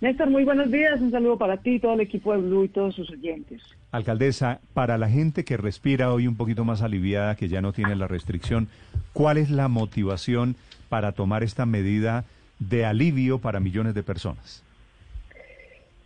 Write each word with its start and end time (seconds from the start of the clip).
Néstor, 0.00 0.28
muy 0.28 0.44
buenos 0.44 0.70
días. 0.70 1.00
Un 1.00 1.10
saludo 1.10 1.38
para 1.38 1.58
ti, 1.58 1.78
todo 1.78 1.94
el 1.94 2.00
equipo 2.00 2.32
de 2.32 2.38
Blue 2.38 2.64
y 2.64 2.68
todos 2.68 2.94
sus 2.94 3.10
oyentes. 3.10 3.62
Alcaldesa, 3.92 4.60
para 4.74 4.98
la 4.98 5.08
gente 5.08 5.44
que 5.44 5.56
respira 5.56 6.12
hoy 6.12 6.26
un 6.26 6.36
poquito 6.36 6.64
más 6.64 6.82
aliviada, 6.82 7.36
que 7.36 7.48
ya 7.48 7.60
no 7.60 7.72
tiene 7.72 7.94
la 7.94 8.08
restricción, 8.08 8.68
¿cuál 9.12 9.38
es 9.38 9.50
la 9.50 9.68
motivación 9.68 10.56
para 10.88 11.12
tomar 11.12 11.42
esta 11.42 11.64
medida 11.64 12.24
de 12.58 12.84
alivio 12.84 13.38
para 13.38 13.60
millones 13.60 13.94
de 13.94 14.02
personas? 14.02 14.64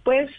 Pues 0.05 0.31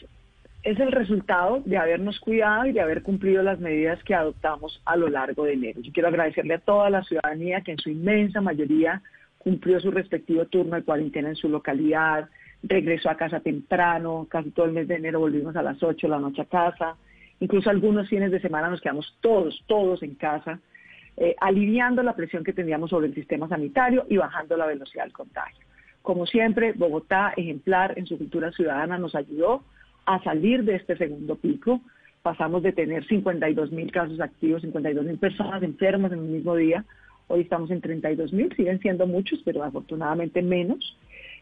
es 0.64 0.80
el 0.80 0.92
resultado 0.92 1.62
de 1.66 1.78
habernos 1.78 2.20
cuidado 2.20 2.66
y 2.66 2.74
de 2.74 2.82
haber 2.82 3.02
cumplido 3.02 3.42
las 3.42 3.60
medidas 3.60 4.04
que 4.04 4.14
adoptamos 4.14 4.82
a 4.86 4.96
lo 4.96 5.08
largo 5.08 5.46
de 5.46 5.54
enero. 5.54 5.82
Yo 5.82 5.92
quiero 5.92 6.10
agradecerle 6.10 6.56
a 6.56 6.60
toda 6.60 6.90
la 6.90 7.04
ciudadanía 7.04 7.62
que 7.62 7.72
en 7.72 7.80
su 7.80 7.90
inmensa 7.90 8.42
mayoría 8.42 9.02
cumplió 9.38 9.80
su 9.80 9.90
respectivo 9.90 10.46
turno 10.46 10.76
de 10.76 10.84
cuarentena 10.84 11.30
en 11.30 11.36
su 11.36 11.48
localidad, 11.50 12.30
regresó 12.64 13.10
a 13.10 13.18
casa 13.18 13.40
temprano, 13.40 14.28
casi 14.30 14.52
todo 14.52 14.66
el 14.66 14.74
mes 14.74 14.88
de 14.88 14.96
enero 14.96 15.20
volvimos 15.20 15.56
a 15.56 15.64
las 15.64 15.82
8 15.82 16.08
de 16.08 16.12
la 16.12 16.20
noche 16.20 16.42
a 16.42 16.46
casa, 16.46 16.96
incluso 17.40 17.70
algunos 17.70 18.10
fines 18.10 18.32
de 18.32 18.42
semana 18.42 18.70
nos 18.70 18.82
quedamos 18.82 19.18
todos, 19.22 19.64
todos 19.68 20.04
en 20.04 20.16
casa, 20.16 20.60
eh, 21.18 21.36
aliviando 21.40 22.04
la 22.04 22.16
presión 22.16 22.44
que 22.44 22.54
teníamos 22.54 22.90
sobre 22.90 23.08
el 23.08 23.16
sistema 23.16 23.48
sanitario 23.48 24.06
y 24.10 24.18
bajando 24.18 24.56
la 24.58 24.66
velocidad 24.66 25.04
del 25.04 25.14
contagio. 25.14 25.66
Como 26.02 26.26
siempre, 26.26 26.74
Bogotá, 26.74 27.34
ejemplar 27.36 27.98
en 27.98 28.06
su 28.06 28.18
cultura 28.18 28.52
ciudadana, 28.52 28.98
nos 28.98 29.16
ayudó 29.16 29.64
a 30.06 30.22
salir 30.24 30.64
de 30.64 30.76
este 30.76 30.98
segundo 30.98 31.36
pico. 31.36 31.82
Pasamos 32.22 32.64
de 32.64 32.72
tener 32.72 33.06
52 33.06 33.72
mil 33.72 33.92
casos 33.92 34.20
activos, 34.20 34.62
52 34.62 35.06
mil 35.06 35.18
personas 35.18 35.62
enfermas 35.62 36.12
en 36.12 36.20
el 36.20 36.26
mismo 36.26 36.56
día. 36.56 36.86
Hoy 37.28 37.42
estamos 37.42 37.70
en 37.70 37.82
32 37.82 38.34
mil, 38.34 38.56
siguen 38.56 38.80
siendo 38.80 39.06
muchos, 39.06 39.42
pero 39.46 39.64
afortunadamente 39.64 40.42
menos. 40.42 40.98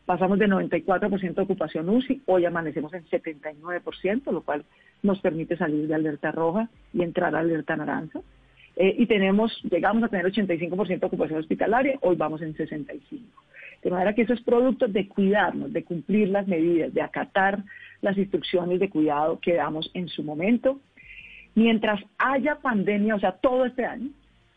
Pasamos 0.08 0.40
de 0.40 0.48
94% 0.48 1.34
de 1.34 1.42
ocupación 1.42 1.90
UCI, 1.90 2.22
hoy 2.28 2.46
amanecemos 2.46 2.94
en 2.94 3.04
79%, 3.08 4.32
lo 4.32 4.42
cual 4.42 4.64
nos 5.04 5.20
permite 5.20 5.58
salir 5.58 5.86
de 5.86 5.96
alerta 5.96 6.32
roja 6.32 6.70
y 6.94 7.02
entrar 7.02 7.36
a 7.36 7.40
alerta 7.40 7.76
naranja. 7.76 8.22
Eh, 8.78 8.96
y 9.00 9.06
tenemos, 9.06 9.52
llegamos 9.70 10.02
a 10.04 10.08
tener 10.08 10.26
85% 10.28 11.00
de 11.00 11.06
ocupación 11.08 11.40
hospitalaria, 11.40 12.00
hoy 12.00 12.16
vamos 12.16 12.42
en 12.42 12.56
65%. 12.56 13.02
De 13.84 13.92
manera 13.92 14.16
que 14.16 14.22
eso 14.22 14.32
es 14.32 14.40
producto 14.44 14.88
de 14.88 15.10
cuidarnos, 15.10 15.74
de 15.74 15.84
cumplir 15.84 16.30
las 16.30 16.48
medidas, 16.48 16.94
de 16.94 17.02
acatar 17.02 17.60
las 18.00 18.18
instrucciones 18.18 18.80
de 18.80 18.90
cuidado 18.90 19.42
que 19.42 19.56
damos 19.56 19.92
en 19.94 20.08
su 20.08 20.24
momento. 20.24 20.80
Mientras 21.54 22.00
haya 22.18 22.56
pandemia, 22.56 23.16
o 23.16 23.20
sea, 23.20 23.34
todo 23.34 23.66
este 23.66 23.84
año, 23.84 24.12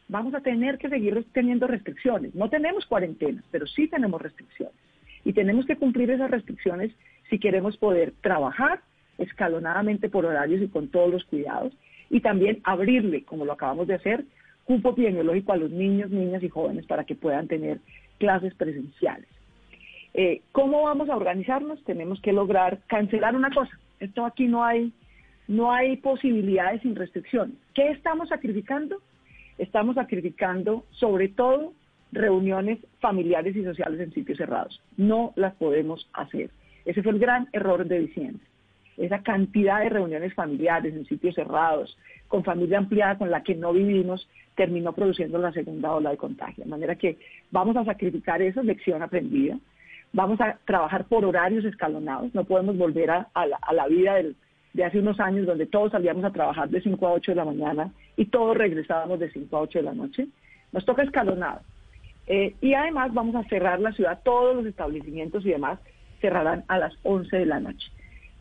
vamos 0.06 0.32
a 0.32 0.42
tener 0.42 0.78
que 0.78 0.88
seguir 0.88 1.26
teniendo 1.32 1.66
restricciones. 1.66 2.36
No 2.36 2.48
tenemos 2.48 2.86
cuarentenas, 2.86 3.42
pero 3.50 3.66
sí 3.66 3.88
tenemos 3.88 4.22
restricciones 4.22 4.76
y 5.24 5.32
tenemos 5.32 5.66
que 5.66 5.76
cumplir 5.76 6.10
esas 6.10 6.30
restricciones 6.30 6.92
si 7.28 7.38
queremos 7.38 7.76
poder 7.76 8.12
trabajar 8.20 8.80
escalonadamente 9.18 10.08
por 10.08 10.24
horarios 10.24 10.62
y 10.62 10.68
con 10.68 10.88
todos 10.88 11.10
los 11.10 11.24
cuidados 11.24 11.72
y 12.08 12.20
también 12.20 12.60
abrirle, 12.64 13.24
como 13.24 13.44
lo 13.44 13.52
acabamos 13.52 13.86
de 13.86 13.94
hacer, 13.94 14.24
cupo 14.64 14.90
epidemiológico 14.90 15.52
a 15.52 15.56
los 15.56 15.70
niños, 15.70 16.10
niñas 16.10 16.42
y 16.42 16.48
jóvenes 16.48 16.86
para 16.86 17.04
que 17.04 17.14
puedan 17.14 17.48
tener 17.48 17.80
clases 18.18 18.54
presenciales. 18.54 19.28
Eh, 20.14 20.42
¿Cómo 20.52 20.82
vamos 20.82 21.08
a 21.08 21.16
organizarnos? 21.16 21.82
Tenemos 21.84 22.20
que 22.20 22.32
lograr 22.32 22.80
cancelar 22.86 23.36
una 23.36 23.50
cosa. 23.50 23.78
Esto 24.00 24.24
aquí 24.24 24.46
no 24.46 24.64
hay, 24.64 24.92
no 25.46 25.72
hay 25.72 25.96
posibilidades 25.98 26.82
sin 26.82 26.96
restricciones. 26.96 27.56
¿Qué 27.74 27.90
estamos 27.90 28.28
sacrificando? 28.28 29.00
Estamos 29.58 29.94
sacrificando 29.94 30.84
sobre 30.90 31.28
todo 31.28 31.72
reuniones 32.12 32.78
familiares 33.00 33.54
y 33.56 33.64
sociales 33.64 34.00
en 34.00 34.12
sitios 34.12 34.38
cerrados. 34.38 34.80
No 34.96 35.32
las 35.36 35.54
podemos 35.54 36.08
hacer. 36.12 36.50
Ese 36.84 37.02
fue 37.02 37.12
el 37.12 37.18
gran 37.18 37.48
error 37.52 37.86
de 37.86 38.00
diciembre. 38.00 38.44
Esa 38.96 39.22
cantidad 39.22 39.80
de 39.80 39.88
reuniones 39.88 40.34
familiares 40.34 40.94
en 40.94 41.06
sitios 41.06 41.34
cerrados, 41.34 41.96
con 42.28 42.44
familia 42.44 42.78
ampliada 42.78 43.16
con 43.18 43.30
la 43.30 43.42
que 43.42 43.54
no 43.54 43.72
vivimos, 43.72 44.28
terminó 44.54 44.92
produciendo 44.92 45.38
la 45.38 45.52
segunda 45.52 45.92
ola 45.92 46.10
de 46.10 46.16
contagio. 46.16 46.64
De 46.64 46.70
manera 46.70 46.94
que 46.96 47.16
vamos 47.50 47.76
a 47.76 47.84
sacrificar 47.84 48.42
esa 48.42 48.62
lección 48.62 49.02
aprendida. 49.02 49.58
Vamos 50.12 50.40
a 50.40 50.58
trabajar 50.66 51.04
por 51.04 51.24
horarios 51.24 51.64
escalonados. 51.64 52.34
No 52.34 52.44
podemos 52.44 52.76
volver 52.76 53.10
a, 53.10 53.28
la, 53.72 53.86
vida 53.86 54.16
de 54.72 54.84
hace 54.84 54.98
unos 54.98 55.20
años 55.20 55.46
donde 55.46 55.66
todos 55.66 55.92
salíamos 55.92 56.24
a 56.24 56.32
trabajar 56.32 56.68
de 56.68 56.82
5 56.82 57.06
a 57.06 57.12
8 57.12 57.30
de 57.30 57.36
la 57.36 57.44
mañana 57.44 57.92
y 58.16 58.26
todos 58.26 58.56
regresábamos 58.56 59.20
de 59.20 59.30
5 59.30 59.56
a 59.56 59.60
8 59.60 59.78
de 59.78 59.84
la 59.84 59.94
noche. 59.94 60.26
Nos 60.72 60.84
toca 60.84 61.02
escalonado. 61.02 61.60
Eh, 62.26 62.54
y 62.60 62.74
además 62.74 63.12
vamos 63.12 63.34
a 63.34 63.48
cerrar 63.48 63.80
la 63.80 63.92
ciudad, 63.92 64.20
todos 64.22 64.54
los 64.56 64.66
establecimientos 64.66 65.44
y 65.44 65.50
demás 65.50 65.78
cerrarán 66.20 66.64
a 66.68 66.78
las 66.78 66.94
11 67.02 67.36
de 67.36 67.46
la 67.46 67.60
noche. 67.60 67.90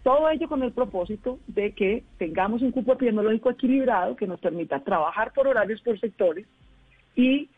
Todo 0.04 0.30
ello 0.30 0.48
con 0.48 0.64
el 0.64 0.72
propósito 0.72 1.40
de 1.48 1.74
que 1.74 2.04
tengamos 2.18 2.62
un 2.62 2.72
cupo 2.72 2.94
epidemiológico 2.94 3.50
equilibrado 3.50 4.16
que 4.16 4.28
nos 4.28 4.40
permita 4.40 4.80
trabajar 4.80 5.34
por 5.34 5.48
horarios 5.48 5.82
por 5.82 6.00
sectores 6.00 6.46
y 7.16 7.50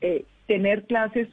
eh, 0.00 0.24
tener 0.46 0.84
clases 0.84 1.28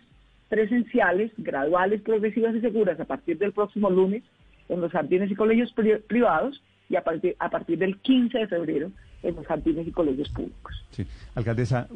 presenciales, 0.50 1.32
graduales, 1.38 2.02
progresivas 2.02 2.56
y 2.56 2.62
seguras 2.62 3.00
a 3.00 3.06
partir 3.06 3.38
del 3.38 3.52
próximo 3.52 3.90
lunes 3.90 4.24
en 4.70 4.82
los 4.82 4.92
jardines 4.92 5.32
y 5.32 5.36
colegios 5.36 5.74
privados 6.08 6.62
y 6.90 6.96
a 6.96 7.04
partir, 7.04 7.36
a 7.40 7.50
partir 7.50 7.78
del 7.78 7.98
15 7.98 8.38
de 8.40 8.48
febrero 8.48 8.92
en 9.24 9.36
los 9.36 9.46
jardines 9.48 9.88
y 9.88 9.92
colegios 9.92 10.30
públicos. 10.30 10.86
Sí. 10.92 11.06
Alcaldesa, 11.36 11.88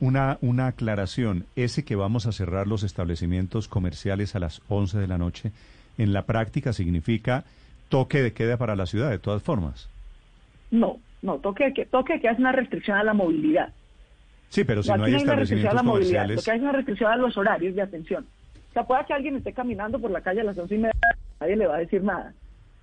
una, 0.00 0.38
una 0.40 0.66
aclaración. 0.66 1.44
Ese 1.54 1.84
que 1.84 1.94
vamos 1.94 2.26
a 2.26 2.32
cerrar 2.32 2.66
los 2.66 2.82
establecimientos 2.82 3.68
comerciales 3.68 4.34
a 4.34 4.38
las 4.38 4.62
11 4.68 4.98
de 4.98 5.06
la 5.06 5.18
noche, 5.18 5.52
en 5.98 6.12
la 6.12 6.22
práctica 6.22 6.72
significa 6.72 7.44
toque 7.88 8.22
de 8.22 8.32
queda 8.32 8.56
para 8.56 8.76
la 8.76 8.86
ciudad, 8.86 9.10
de 9.10 9.18
todas 9.18 9.42
formas. 9.42 9.88
No, 10.70 10.98
no, 11.22 11.38
toque 11.38 11.70
de, 11.70 11.84
toque 11.86 12.14
de 12.14 12.20
queda 12.20 12.32
es 12.32 12.38
una 12.38 12.52
restricción 12.52 12.96
a 12.96 13.04
la 13.04 13.12
movilidad. 13.12 13.72
Sí, 14.48 14.64
pero 14.64 14.82
si 14.82 14.90
no, 14.92 15.04
hay, 15.04 15.14
establecimientos 15.14 15.82
comerciales... 15.82 16.36
Lo 16.36 16.42
que 16.42 16.50
hay 16.50 16.56
es 16.56 16.62
una 16.62 16.72
restricción 16.72 17.12
a 17.12 17.16
los 17.16 17.36
horarios 17.36 17.74
de 17.74 17.82
atención. 17.82 18.26
O 18.70 18.72
sea, 18.72 18.84
puede 18.84 19.04
que 19.04 19.12
alguien 19.12 19.36
esté 19.36 19.52
caminando 19.52 19.98
por 19.98 20.10
la 20.10 20.20
calle 20.20 20.40
a 20.40 20.44
las 20.44 20.58
once 20.58 20.74
y 20.74 20.78
media, 20.78 20.94
nadie 21.40 21.56
le 21.56 21.66
va 21.66 21.76
a 21.76 21.80
decir 21.80 22.02
nada. 22.02 22.32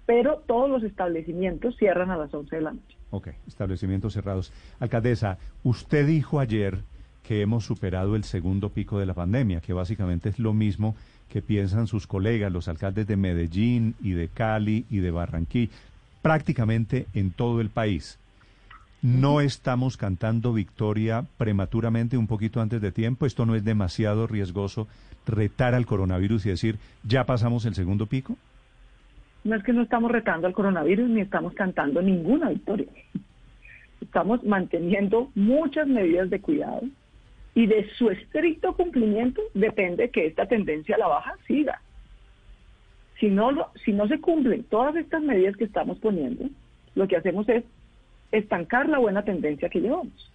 Pero 0.08 0.42
todos 0.48 0.70
los 0.70 0.82
establecimientos 0.84 1.78
cierran 1.78 2.10
a 2.10 2.18
las 2.18 2.34
11 2.34 2.56
de 2.56 2.62
la 2.64 2.72
noche. 2.72 2.98
Ok, 3.12 3.28
establecimientos 3.46 4.14
cerrados. 4.14 4.52
Alcaldesa, 4.80 5.38
usted 5.64 6.08
dijo 6.08 6.40
ayer 6.40 6.80
que 7.24 7.42
hemos 7.42 7.66
superado 7.66 8.16
el 8.16 8.24
segundo 8.24 8.70
pico 8.70 9.00
de 9.00 9.06
la 9.06 9.14
pandemia, 9.14 9.60
que 9.60 9.74
básicamente 9.74 10.30
es 10.30 10.40
lo 10.40 10.54
mismo 10.54 10.96
que 11.30 11.42
piensan 11.42 11.88
sus 11.88 12.08
colegas, 12.08 12.52
los 12.52 12.70
alcaldes 12.70 13.06
de 13.06 13.18
Medellín 13.18 13.96
y 14.02 14.12
de 14.12 14.30
Cali 14.30 14.86
y 14.90 15.00
de 15.00 15.12
Barranquilla, 15.12 15.74
prácticamente 16.22 17.06
en 17.14 17.32
todo 17.32 17.60
el 17.60 17.70
país. 17.70 18.18
¿No 19.02 19.42
estamos 19.42 19.98
cantando 19.98 20.54
victoria 20.54 21.26
prematuramente 21.38 22.18
un 22.18 22.28
poquito 22.28 22.62
antes 22.62 22.82
de 22.82 22.94
tiempo? 22.94 23.26
¿Esto 23.26 23.46
no 23.46 23.56
es 23.56 23.64
demasiado 23.64 24.26
riesgoso 24.26 24.88
retar 25.26 25.76
al 25.76 25.86
coronavirus 25.86 26.46
y 26.46 26.50
decir, 26.50 26.80
ya 27.04 27.26
pasamos 27.26 27.66
el 27.66 27.76
segundo 27.76 28.06
pico? 28.06 28.38
No 29.48 29.56
es 29.56 29.64
que 29.64 29.72
no 29.72 29.82
estamos 29.82 30.12
retando 30.12 30.46
al 30.46 30.52
coronavirus 30.52 31.10
ni 31.10 31.22
estamos 31.22 31.54
cantando 31.54 32.02
ninguna 32.02 32.50
victoria. 32.50 32.88
Estamos 34.02 34.44
manteniendo 34.44 35.32
muchas 35.36 35.88
medidas 35.88 36.30
de 36.30 36.42
cuidado 36.42 36.82
y 37.56 37.66
de 37.66 37.90
su 37.92 38.10
estricto 38.10 38.76
cumplimiento 38.76 39.42
depende 39.54 40.10
que 40.10 40.26
esta 40.26 40.48
tendencia 40.48 40.96
a 40.96 41.00
la 41.00 41.08
baja 41.08 41.36
siga. 41.48 41.82
Si 43.22 43.30
no, 43.30 43.70
si 43.86 43.94
no 43.94 44.10
se 44.10 44.20
cumplen 44.20 44.66
todas 44.66 44.98
estas 44.98 45.22
medidas 45.22 45.56
que 45.56 45.64
estamos 45.64 45.98
poniendo, 46.00 46.50
lo 46.96 47.08
que 47.08 47.16
hacemos 47.16 47.48
es 47.48 47.64
estancar 48.34 48.90
la 48.90 49.00
buena 49.00 49.24
tendencia 49.24 49.70
que 49.70 49.80
llevamos. 49.80 50.30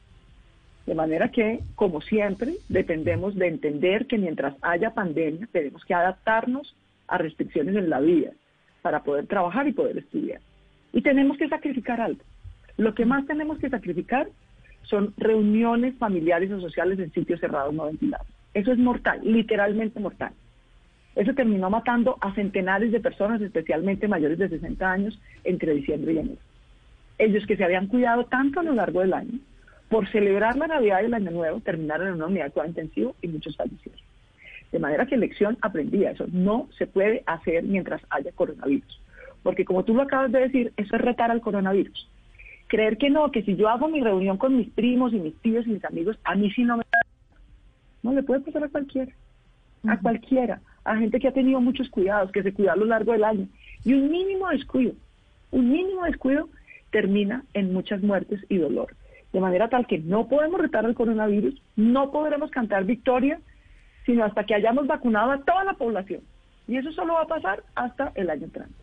De 0.87 0.95
manera 0.95 1.29
que, 1.29 1.61
como 1.75 2.01
siempre, 2.01 2.55
dependemos 2.71 3.35
de 3.35 3.49
entender 3.49 4.07
que 4.07 4.17
mientras 4.17 4.55
haya 4.63 4.95
pandemia 4.95 5.47
tenemos 5.53 5.85
que 5.85 5.93
adaptarnos 5.93 6.75
a 7.09 7.19
restricciones 7.19 7.77
en 7.77 7.91
la 7.91 8.01
vida 8.01 8.31
para 8.83 9.03
poder 9.03 9.27
trabajar 9.27 9.67
y 9.69 9.73
poder 9.73 9.99
estudiar. 9.99 10.41
Y 10.93 11.01
tenemos 11.03 11.39
que 11.39 11.49
sacrificar 11.49 12.01
algo. 12.01 12.23
Lo 12.77 12.95
que 12.95 13.07
más 13.07 13.27
tenemos 13.27 13.59
que 13.59 13.71
sacrificar 13.71 14.29
son 14.83 15.15
reuniones 15.17 15.95
familiares 15.97 16.51
o 16.51 16.61
sociales 16.61 16.99
en 16.99 17.13
sitios 17.13 17.41
cerrados 17.41 17.73
no 17.73 17.87
ventilados. 17.87 18.27
Eso 18.53 18.73
es 18.73 18.79
mortal, 18.79 19.21
literalmente 19.23 20.01
mortal. 20.01 20.33
Eso 21.15 21.35
terminó 21.35 21.71
matando 21.71 22.17
a 22.21 22.35
centenares 22.35 22.91
de 22.91 23.01
personas, 23.01 23.41
especialmente 23.41 24.09
mayores 24.09 24.39
de 24.39 24.49
60 24.49 24.91
años, 24.91 25.19
entre 25.45 25.75
diciembre 25.75 26.13
y 26.13 26.19
enero. 26.19 26.41
Ellos 27.19 27.47
que 27.47 27.57
se 27.57 27.65
habían 27.65 27.87
cuidado 27.87 28.25
tanto 28.27 28.61
a 28.61 28.63
lo 28.63 28.75
largo 28.75 29.01
del 29.01 29.13
año, 29.13 29.39
por 29.89 30.11
celebrar 30.11 30.57
la 30.57 30.67
Navidad 30.67 31.03
y 31.03 31.07
el 31.07 31.15
Año 31.15 31.31
Nuevo, 31.31 31.61
terminaron 31.61 32.09
en 32.09 32.15
una 32.15 32.27
unidad 32.27 32.47
de 32.47 32.51
cuidado 32.53 32.71
intensivo 32.71 33.15
y 33.21 33.29
muchos 33.29 33.57
fallecieron. 33.57 34.01
De 34.73 34.79
manera 34.79 35.07
que 35.07 35.15
elección 35.15 35.59
aprendía 35.61 36.11
eso. 36.11 36.27
No 36.33 36.69
se 36.79 36.87
puede 36.87 37.23
hacer 37.27 37.63
mientras 37.63 38.03
haya 38.11 38.33
coronavirus. 38.33 39.01
Porque 39.43 39.65
como 39.65 39.85
tú 39.85 39.95
lo 39.95 40.03
acabas 40.03 40.33
de 40.33 40.41
decir, 40.41 40.73
eso 40.77 40.97
es 40.97 41.03
retar 41.03 41.31
al 41.31 41.41
coronavirus. 41.41 42.09
Creer 42.69 42.97
que 42.97 43.11
no, 43.11 43.31
que 43.31 43.43
si 43.43 43.55
yo 43.55 43.69
hago 43.69 43.89
mi 43.89 44.01
reunión 44.01 44.39
con 44.39 44.57
mis 44.57 44.71
primos 44.71 45.13
y 45.13 45.21
mis 45.21 45.37
tíos 45.41 45.67
y 45.67 45.71
mis 45.71 45.85
amigos, 45.85 46.19
a 46.25 46.35
mí 46.35 46.51
sí 46.53 46.65
no 46.65 46.79
me... 46.79 46.85
No, 48.03 48.13
le 48.13 48.23
puede 48.23 48.41
pasar 48.41 48.65
a 48.65 48.69
cualquiera. 48.69 49.13
A 49.87 49.99
cualquiera. 49.99 50.61
A 50.85 50.97
gente 50.97 51.21
que 51.21 51.29
ha 51.29 51.33
tenido 51.33 51.61
muchos 51.61 51.89
cuidados, 51.91 52.33
que 52.33 52.43
se 52.43 52.53
cuida 52.53 52.73
a 52.73 52.77
lo 52.77 52.87
largo 52.87 53.13
del 53.13 53.25
año. 53.25 53.47
Y 53.85 53.93
un 53.93 54.11
mínimo 54.11 54.49
descuido, 54.49 54.95
un 55.51 55.71
mínimo 55.71 56.05
descuido 56.05 56.49
termina 56.91 57.45
en 57.53 57.73
muchas 57.73 58.03
muertes 58.03 58.41
y 58.49 58.59
dolor. 58.59 58.95
De 59.33 59.41
manera 59.41 59.69
tal 59.69 59.87
que 59.87 59.99
no 59.99 60.29
podemos 60.29 60.61
retar 60.61 60.85
al 60.85 60.95
coronavirus, 60.95 61.61
no 61.77 62.11
podremos 62.11 62.51
cantar 62.51 62.85
victoria, 62.85 63.41
sino 64.07 64.25
hasta 64.25 64.45
que 64.45 64.55
hayamos 64.55 64.87
vacunado 64.87 65.33
a 65.33 65.39
toda 65.43 65.65
la 65.65 65.75
población. 65.75 66.23
Y 66.69 66.77
eso 66.77 66.93
solo 66.93 67.15
va 67.15 67.23
a 67.23 67.27
pasar 67.27 67.63
hasta 67.75 68.13
el 68.15 68.31
año 68.31 68.45
entrante. 68.45 68.75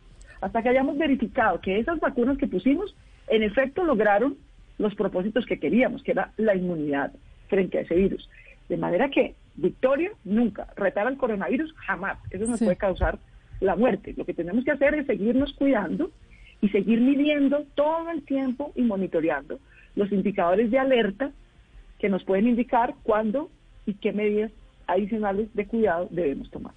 Hasta 0.41 0.61
que 0.61 0.69
hayamos 0.69 0.97
verificado 0.97 1.59
que 1.59 1.79
esas 1.79 1.99
vacunas 1.99 2.37
que 2.37 2.47
pusimos, 2.47 2.95
en 3.27 3.43
efecto, 3.43 3.83
lograron 3.83 4.37
los 4.77 4.95
propósitos 4.95 5.45
que 5.45 5.59
queríamos, 5.59 6.03
que 6.03 6.11
era 6.11 6.31
la 6.37 6.55
inmunidad 6.55 7.11
frente 7.47 7.77
a 7.77 7.81
ese 7.81 7.95
virus. 7.95 8.29
De 8.69 8.77
manera 8.77 9.09
que 9.09 9.35
victoria, 9.55 10.11
nunca. 10.23 10.67
Retar 10.75 11.07
al 11.07 11.17
coronavirus, 11.17 11.73
jamás. 11.75 12.17
Eso 12.29 12.45
nos 12.45 12.59
puede 12.59 12.77
causar 12.77 13.19
la 13.59 13.75
muerte. 13.75 14.13
Lo 14.15 14.25
que 14.25 14.33
tenemos 14.33 14.63
que 14.63 14.71
hacer 14.71 14.95
es 14.95 15.07
seguirnos 15.07 15.53
cuidando 15.53 16.11
y 16.61 16.69
seguir 16.69 17.01
midiendo 17.01 17.65
todo 17.75 18.09
el 18.09 18.23
tiempo 18.23 18.71
y 18.75 18.83
monitoreando 18.83 19.59
los 19.95 20.11
indicadores 20.11 20.71
de 20.71 20.79
alerta 20.79 21.31
que 21.99 22.09
nos 22.09 22.23
pueden 22.23 22.47
indicar 22.47 22.95
cuándo 23.03 23.49
y 23.85 23.95
qué 23.95 24.13
medidas 24.13 24.51
adicionales 24.89 25.53
de 25.53 25.67
cuidado 25.67 26.07
debemos 26.11 26.49
tomar. 26.49 26.73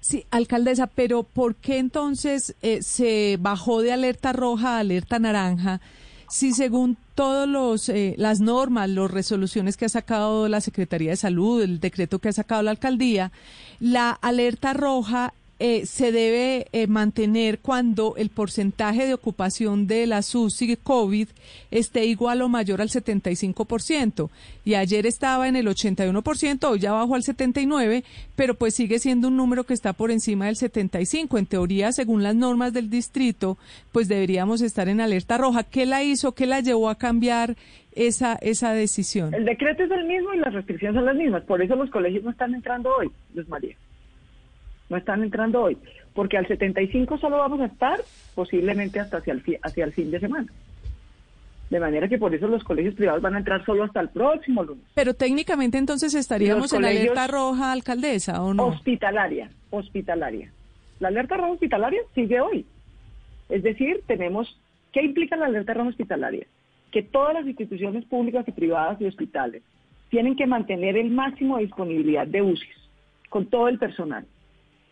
Sí, 0.00 0.24
alcaldesa, 0.30 0.86
pero 0.86 1.24
¿por 1.24 1.56
qué 1.56 1.78
entonces 1.78 2.54
eh, 2.62 2.82
se 2.82 3.36
bajó 3.40 3.82
de 3.82 3.92
alerta 3.92 4.32
roja 4.32 4.76
a 4.76 4.80
alerta 4.80 5.18
naranja? 5.18 5.80
Si 6.28 6.52
según 6.52 6.96
todos 7.14 7.48
los 7.48 7.88
eh, 7.88 8.14
las 8.16 8.40
normas, 8.40 8.88
las 8.90 9.10
resoluciones 9.10 9.76
que 9.76 9.86
ha 9.86 9.88
sacado 9.88 10.46
la 10.48 10.60
Secretaría 10.60 11.10
de 11.10 11.16
Salud, 11.16 11.62
el 11.62 11.80
decreto 11.80 12.18
que 12.18 12.28
ha 12.28 12.32
sacado 12.32 12.62
la 12.62 12.70
alcaldía, 12.70 13.32
la 13.80 14.10
alerta 14.10 14.72
roja 14.72 15.32
eh, 15.60 15.86
se 15.86 16.12
debe 16.12 16.66
eh, 16.70 16.86
mantener 16.86 17.58
cuando 17.58 18.14
el 18.16 18.30
porcentaje 18.30 19.06
de 19.06 19.14
ocupación 19.14 19.88
de 19.88 20.06
la 20.06 20.22
SUSI 20.22 20.76
COVID 20.76 21.28
esté 21.72 22.04
igual 22.04 22.42
o 22.42 22.48
mayor 22.48 22.80
al 22.80 22.90
75%. 22.90 24.30
Y 24.64 24.74
ayer 24.74 25.04
estaba 25.04 25.48
en 25.48 25.56
el 25.56 25.66
81%, 25.66 26.64
hoy 26.64 26.78
ya 26.78 26.92
bajó 26.92 27.16
al 27.16 27.22
79%, 27.22 28.04
pero 28.36 28.54
pues 28.54 28.74
sigue 28.74 29.00
siendo 29.00 29.28
un 29.28 29.36
número 29.36 29.64
que 29.64 29.74
está 29.74 29.92
por 29.92 30.12
encima 30.12 30.46
del 30.46 30.54
75%. 30.54 31.38
En 31.38 31.46
teoría, 31.46 31.90
según 31.90 32.22
las 32.22 32.36
normas 32.36 32.72
del 32.72 32.88
distrito, 32.88 33.58
pues 33.90 34.06
deberíamos 34.06 34.62
estar 34.62 34.88
en 34.88 35.00
alerta 35.00 35.38
roja. 35.38 35.64
¿Qué 35.64 35.86
la 35.86 36.04
hizo? 36.04 36.32
¿Qué 36.32 36.46
la 36.46 36.60
llevó 36.60 36.88
a 36.88 36.94
cambiar 36.94 37.56
esa, 37.96 38.34
esa 38.42 38.72
decisión? 38.74 39.34
El 39.34 39.44
decreto 39.44 39.82
es 39.82 39.90
el 39.90 40.04
mismo 40.04 40.34
y 40.34 40.38
las 40.38 40.54
restricciones 40.54 40.94
son 40.94 41.06
las 41.06 41.16
mismas. 41.16 41.42
Por 41.44 41.62
eso 41.62 41.74
los 41.74 41.90
colegios 41.90 42.22
no 42.22 42.30
están 42.30 42.54
entrando 42.54 42.90
hoy, 42.96 43.10
Luz 43.34 43.48
María 43.48 43.76
no 44.88 44.96
están 44.96 45.22
entrando 45.22 45.62
hoy, 45.62 45.76
porque 46.14 46.38
al 46.38 46.46
75 46.46 47.18
solo 47.18 47.38
vamos 47.38 47.60
a 47.60 47.66
estar 47.66 48.00
posiblemente 48.34 49.00
hasta 49.00 49.18
hacia 49.18 49.34
el, 49.34 49.42
hacia 49.62 49.84
el 49.84 49.92
fin 49.92 50.10
de 50.10 50.20
semana. 50.20 50.46
De 51.70 51.78
manera 51.80 52.08
que 52.08 52.16
por 52.16 52.34
eso 52.34 52.48
los 52.48 52.64
colegios 52.64 52.94
privados 52.94 53.20
van 53.20 53.34
a 53.34 53.38
entrar 53.38 53.62
solo 53.66 53.84
hasta 53.84 54.00
el 54.00 54.08
próximo 54.08 54.62
lunes. 54.62 54.84
Pero 54.94 55.12
técnicamente 55.12 55.76
entonces 55.76 56.14
estaríamos 56.14 56.72
en 56.72 56.82
la 56.82 56.88
alerta 56.88 57.26
roja, 57.26 57.72
alcaldesa, 57.72 58.42
¿o 58.42 58.54
no? 58.54 58.68
Hospitalaria, 58.68 59.50
hospitalaria. 59.70 60.50
La 60.98 61.08
alerta 61.08 61.36
roja 61.36 61.52
hospitalaria 61.52 62.00
sigue 62.14 62.40
hoy. 62.40 62.64
Es 63.50 63.62
decir, 63.62 64.00
tenemos, 64.06 64.58
¿qué 64.92 65.02
implica 65.02 65.36
la 65.36 65.46
alerta 65.46 65.74
roja 65.74 65.90
hospitalaria? 65.90 66.46
Que 66.90 67.02
todas 67.02 67.34
las 67.34 67.46
instituciones 67.46 68.06
públicas 68.06 68.48
y 68.48 68.52
privadas 68.52 68.98
y 69.00 69.06
hospitales 69.06 69.62
tienen 70.08 70.36
que 70.36 70.46
mantener 70.46 70.96
el 70.96 71.10
máximo 71.10 71.58
de 71.58 71.64
disponibilidad 71.64 72.26
de 72.26 72.40
UCIs 72.40 72.76
con 73.28 73.44
todo 73.46 73.68
el 73.68 73.78
personal 73.78 74.26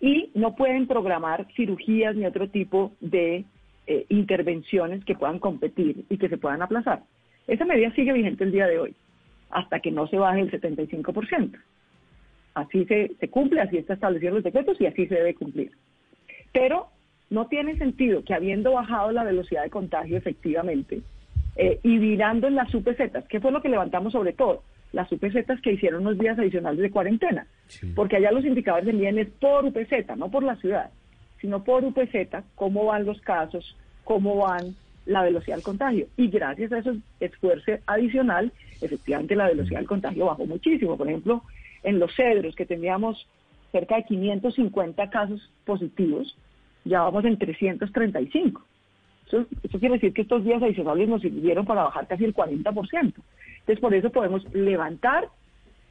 y 0.00 0.30
no 0.34 0.54
pueden 0.54 0.86
programar 0.86 1.46
cirugías 1.54 2.14
ni 2.16 2.26
otro 2.26 2.48
tipo 2.48 2.92
de 3.00 3.44
eh, 3.86 4.06
intervenciones 4.08 5.04
que 5.04 5.14
puedan 5.14 5.38
competir 5.38 6.04
y 6.08 6.18
que 6.18 6.28
se 6.28 6.38
puedan 6.38 6.62
aplazar. 6.62 7.02
Esa 7.46 7.64
medida 7.64 7.92
sigue 7.92 8.12
vigente 8.12 8.44
el 8.44 8.52
día 8.52 8.66
de 8.66 8.78
hoy, 8.78 8.94
hasta 9.50 9.80
que 9.80 9.90
no 9.90 10.06
se 10.08 10.18
baje 10.18 10.40
el 10.40 10.50
75%. 10.50 11.58
Así 12.54 12.84
se, 12.86 13.28
cumple, 13.28 13.60
así 13.60 13.76
está 13.76 13.94
establecido 13.94 14.34
los 14.34 14.44
decretos 14.44 14.80
y 14.80 14.86
así 14.86 15.06
se 15.06 15.14
debe 15.14 15.34
cumplir. 15.34 15.72
Pero 16.52 16.88
no 17.28 17.48
tiene 17.48 17.76
sentido 17.76 18.24
que 18.24 18.34
habiendo 18.34 18.72
bajado 18.72 19.12
la 19.12 19.24
velocidad 19.24 19.62
de 19.62 19.70
contagio 19.70 20.16
efectivamente 20.16 21.02
eh, 21.56 21.78
y 21.82 21.98
virando 21.98 22.46
en 22.46 22.54
las 22.54 22.74
UPZ, 22.74 23.26
que 23.28 23.40
fue 23.40 23.52
lo 23.52 23.60
que 23.60 23.68
levantamos 23.68 24.12
sobre 24.12 24.32
todo, 24.32 24.62
las 24.92 25.10
UPZ 25.10 25.60
que 25.62 25.72
hicieron 25.72 26.02
unos 26.02 26.18
días 26.18 26.38
adicionales 26.38 26.80
de 26.80 26.90
cuarentena, 26.90 27.46
porque 27.94 28.16
allá 28.16 28.32
los 28.32 28.44
indicadores 28.44 28.86
de 28.86 28.92
miden 28.92 29.18
es 29.18 29.28
por 29.28 29.64
UPZ, 29.64 30.16
no 30.16 30.30
por 30.30 30.42
la 30.42 30.56
ciudad, 30.56 30.90
sino 31.40 31.64
por 31.64 31.84
UPZ, 31.84 32.44
cómo 32.54 32.86
van 32.86 33.04
los 33.04 33.20
casos, 33.20 33.76
cómo 34.04 34.36
van 34.36 34.74
la 35.04 35.22
velocidad 35.22 35.56
del 35.56 35.64
contagio. 35.64 36.06
Y 36.16 36.28
gracias 36.28 36.72
a 36.72 36.78
ese 36.78 36.96
esfuerzo 37.20 37.72
adicional, 37.86 38.52
efectivamente 38.80 39.36
la 39.36 39.48
velocidad 39.48 39.78
del 39.78 39.88
contagio 39.88 40.26
bajó 40.26 40.46
muchísimo. 40.46 40.96
Por 40.96 41.08
ejemplo, 41.08 41.42
en 41.82 41.98
los 41.98 42.14
cedros, 42.14 42.54
que 42.54 42.66
teníamos 42.66 43.26
cerca 43.72 43.96
de 43.96 44.04
550 44.04 45.10
casos 45.10 45.50
positivos, 45.64 46.36
ya 46.84 47.02
vamos 47.02 47.24
en 47.24 47.38
335. 47.38 48.64
Eso, 49.26 49.46
eso 49.62 49.78
quiere 49.78 49.94
decir 49.94 50.12
que 50.12 50.22
estos 50.22 50.44
días 50.44 50.62
adicionales 50.62 51.08
nos 51.08 51.22
sirvieron 51.22 51.66
para 51.66 51.84
bajar 51.84 52.06
casi 52.06 52.24
el 52.24 52.34
40%. 52.34 52.62
Entonces, 52.94 53.80
por 53.80 53.94
eso 53.94 54.10
podemos 54.10 54.44
levantar 54.54 55.28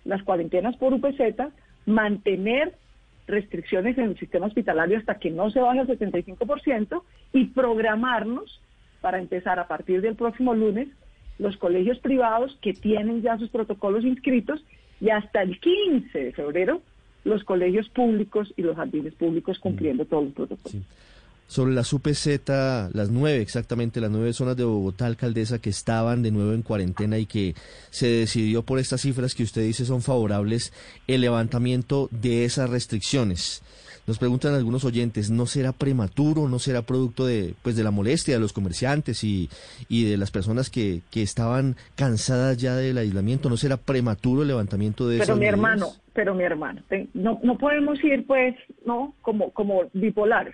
las 0.06 0.24
cuarentenas 0.24 0.78
por 0.78 0.94
UPZ, 0.94 1.20
mantener 1.86 2.74
restricciones 3.28 3.98
en 3.98 4.06
el 4.06 4.20
sistema 4.20 4.46
hospitalario 4.46 4.98
hasta 4.98 5.20
que 5.20 5.32
no 5.32 5.50
se 5.50 5.60
baje 5.60 5.80
al 5.80 5.88
75% 5.88 7.02
y 7.34 7.46
programarnos 7.46 8.62
para 9.02 9.20
empezar 9.20 9.60
a 9.60 9.68
partir 9.68 10.02
del 10.02 10.16
próximo 10.16 10.54
lunes 10.54 10.88
los 11.38 11.58
colegios 11.58 12.00
privados 12.00 12.58
que 12.62 12.74
tienen 12.74 13.22
ya 13.22 13.38
sus 13.38 13.50
protocolos 13.50 14.06
inscritos 14.06 14.64
y 15.02 15.10
hasta 15.10 15.42
el 15.42 15.60
15 15.60 16.18
de 16.18 16.32
febrero 16.32 16.82
los 17.24 17.44
colegios 17.44 17.90
públicos 17.90 18.54
y 18.56 18.62
los 18.62 18.76
jardines 18.76 19.16
públicos 19.16 19.60
cumpliendo 19.60 20.06
todos 20.06 20.26
los 20.26 20.34
protocolos 20.34 20.84
sobre 21.48 21.74
las 21.74 21.94
UPZ, 21.94 22.40
las 22.94 23.10
nueve 23.10 23.42
exactamente, 23.42 24.02
las 24.02 24.12
nueve 24.12 24.34
zonas 24.34 24.58
de 24.58 24.64
Bogotá, 24.64 25.06
alcaldesa, 25.06 25.60
que 25.60 25.70
estaban 25.70 26.24
de 26.24 26.32
nuevo 26.32 26.54
en 26.54 26.64
cuarentena 26.64 27.18
y 27.18 27.26
que 27.26 27.56
se 27.92 28.08
decidió 28.08 28.64
por 28.64 28.80
estas 28.80 29.02
cifras 29.02 29.36
que 29.36 29.44
usted 29.44 29.62
dice 29.62 29.86
son 29.86 30.02
favorables, 30.02 30.74
el 31.08 31.22
levantamiento 31.22 32.10
de 32.12 32.46
esas 32.46 32.70
restricciones. 32.70 33.62
Nos 34.08 34.20
preguntan 34.20 34.54
algunos 34.54 34.86
oyentes, 34.86 35.32
¿no 35.32 35.48
será 35.48 35.72
prematuro, 35.72 36.48
no 36.48 36.60
será 36.60 36.84
producto 36.84 37.26
de, 37.26 37.56
pues, 37.64 37.76
de 37.76 37.84
la 37.84 37.90
molestia 37.90 38.36
de 38.36 38.40
los 38.40 38.54
comerciantes 38.54 39.24
y, 39.24 39.50
y 39.90 40.06
de 40.06 40.18
las 40.18 40.30
personas 40.30 40.70
que, 40.70 41.02
que 41.10 41.24
estaban 41.24 41.76
cansadas 41.96 42.58
ya 42.58 42.76
del 42.76 43.00
aislamiento? 43.00 43.50
¿No 43.50 43.58
será 43.58 43.78
prematuro 43.78 44.44
el 44.44 44.50
levantamiento 44.50 45.08
de 45.08 45.18
Pero 45.18 45.36
mi 45.36 45.48
hermano, 45.48 45.88
pero 46.14 46.36
mi 46.36 46.44
hermano, 46.44 46.84
no, 47.16 47.40
no 47.42 47.58
podemos 47.58 48.04
ir 48.04 48.28
pues, 48.28 48.56
¿no? 48.86 49.16
Como, 49.24 49.52
como 49.52 49.86
bipolares 49.94 50.54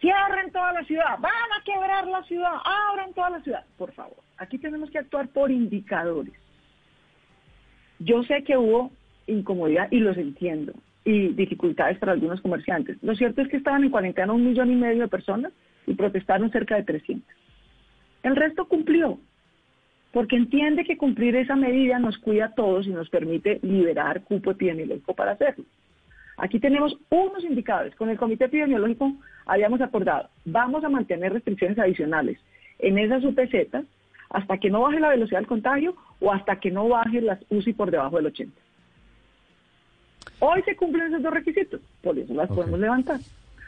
Cierren 0.00 0.50
toda 0.50 0.72
la 0.72 0.84
ciudad, 0.84 1.18
van 1.20 1.32
a 1.32 1.62
quebrar 1.64 2.06
la 2.06 2.22
ciudad, 2.24 2.52
abran 2.64 3.12
toda 3.12 3.30
la 3.30 3.40
ciudad. 3.42 3.64
Por 3.76 3.92
favor, 3.92 4.16
aquí 4.38 4.58
tenemos 4.58 4.90
que 4.90 4.98
actuar 4.98 5.28
por 5.28 5.50
indicadores. 5.50 6.32
Yo 7.98 8.22
sé 8.22 8.42
que 8.44 8.56
hubo 8.56 8.90
incomodidad 9.26 9.88
y 9.90 10.00
los 10.00 10.16
entiendo, 10.16 10.72
y 11.04 11.28
dificultades 11.28 11.98
para 11.98 12.12
algunos 12.12 12.40
comerciantes. 12.40 12.96
Lo 13.02 13.14
cierto 13.14 13.42
es 13.42 13.48
que 13.48 13.58
estaban 13.58 13.84
en 13.84 13.90
cuarentena 13.90 14.32
un 14.32 14.44
millón 14.44 14.70
y 14.70 14.76
medio 14.76 15.02
de 15.02 15.08
personas 15.08 15.52
y 15.86 15.94
protestaron 15.94 16.50
cerca 16.50 16.76
de 16.76 16.84
300. 16.84 17.28
El 18.22 18.36
resto 18.36 18.66
cumplió, 18.68 19.18
porque 20.12 20.36
entiende 20.36 20.84
que 20.84 20.96
cumplir 20.96 21.36
esa 21.36 21.56
medida 21.56 21.98
nos 21.98 22.18
cuida 22.18 22.46
a 22.46 22.54
todos 22.54 22.86
y 22.86 22.90
nos 22.90 23.08
permite 23.10 23.60
liberar 23.62 24.24
cupo 24.24 24.50
epidemiológico 24.50 25.14
para 25.14 25.32
hacerlo. 25.32 25.64
Aquí 26.40 26.58
tenemos 26.58 26.96
unos 27.10 27.44
indicadores. 27.44 27.94
Con 27.96 28.08
el 28.08 28.16
Comité 28.16 28.46
Epidemiológico 28.46 29.12
habíamos 29.44 29.80
acordado, 29.82 30.30
vamos 30.46 30.82
a 30.84 30.88
mantener 30.88 31.34
restricciones 31.34 31.78
adicionales 31.78 32.38
en 32.78 32.98
esas 32.98 33.22
UPZ 33.24 33.84
hasta 34.30 34.56
que 34.56 34.70
no 34.70 34.80
baje 34.80 35.00
la 35.00 35.10
velocidad 35.10 35.40
del 35.40 35.46
contagio 35.46 35.94
o 36.18 36.32
hasta 36.32 36.56
que 36.56 36.70
no 36.70 36.88
baje 36.88 37.20
las 37.20 37.40
UCI 37.50 37.74
por 37.74 37.90
debajo 37.90 38.16
del 38.16 38.26
80. 38.26 38.58
Hoy 40.38 40.62
se 40.62 40.76
cumplen 40.76 41.08
esos 41.08 41.22
dos 41.22 41.34
requisitos, 41.34 41.80
por 42.02 42.18
eso 42.18 42.32
las 42.32 42.48
podemos 42.48 42.80
levantar. 42.80 43.20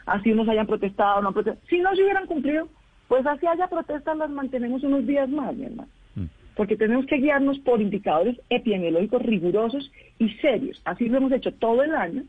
Así 0.07 0.31
unos 0.31 0.49
hayan 0.49 0.65
protestado 0.65 1.19
o 1.19 1.21
no 1.21 1.31
protestado. 1.31 1.67
Si 1.69 1.77
no 1.79 1.95
se 1.95 2.01
hubieran 2.01 2.25
cumplido, 2.25 2.67
pues 3.07 3.23
así 3.27 3.45
haya 3.45 3.67
protestas, 3.67 4.17
las 4.17 4.31
mantenemos 4.31 4.83
unos 4.83 5.05
días 5.05 5.29
más, 5.29 5.55
mi 5.55 5.65
hermano. 5.65 5.89
Mm. 6.15 6.25
Porque 6.55 6.75
tenemos 6.75 7.05
que 7.05 7.17
guiarnos 7.17 7.59
por 7.59 7.81
indicadores 7.81 8.41
epidemiológicos 8.49 9.21
rigurosos 9.21 9.91
y 10.17 10.29
serios. 10.35 10.81
Así 10.85 11.07
lo 11.07 11.17
hemos 11.17 11.31
hecho 11.31 11.53
todo 11.53 11.83
el 11.83 11.93
año. 11.93 12.23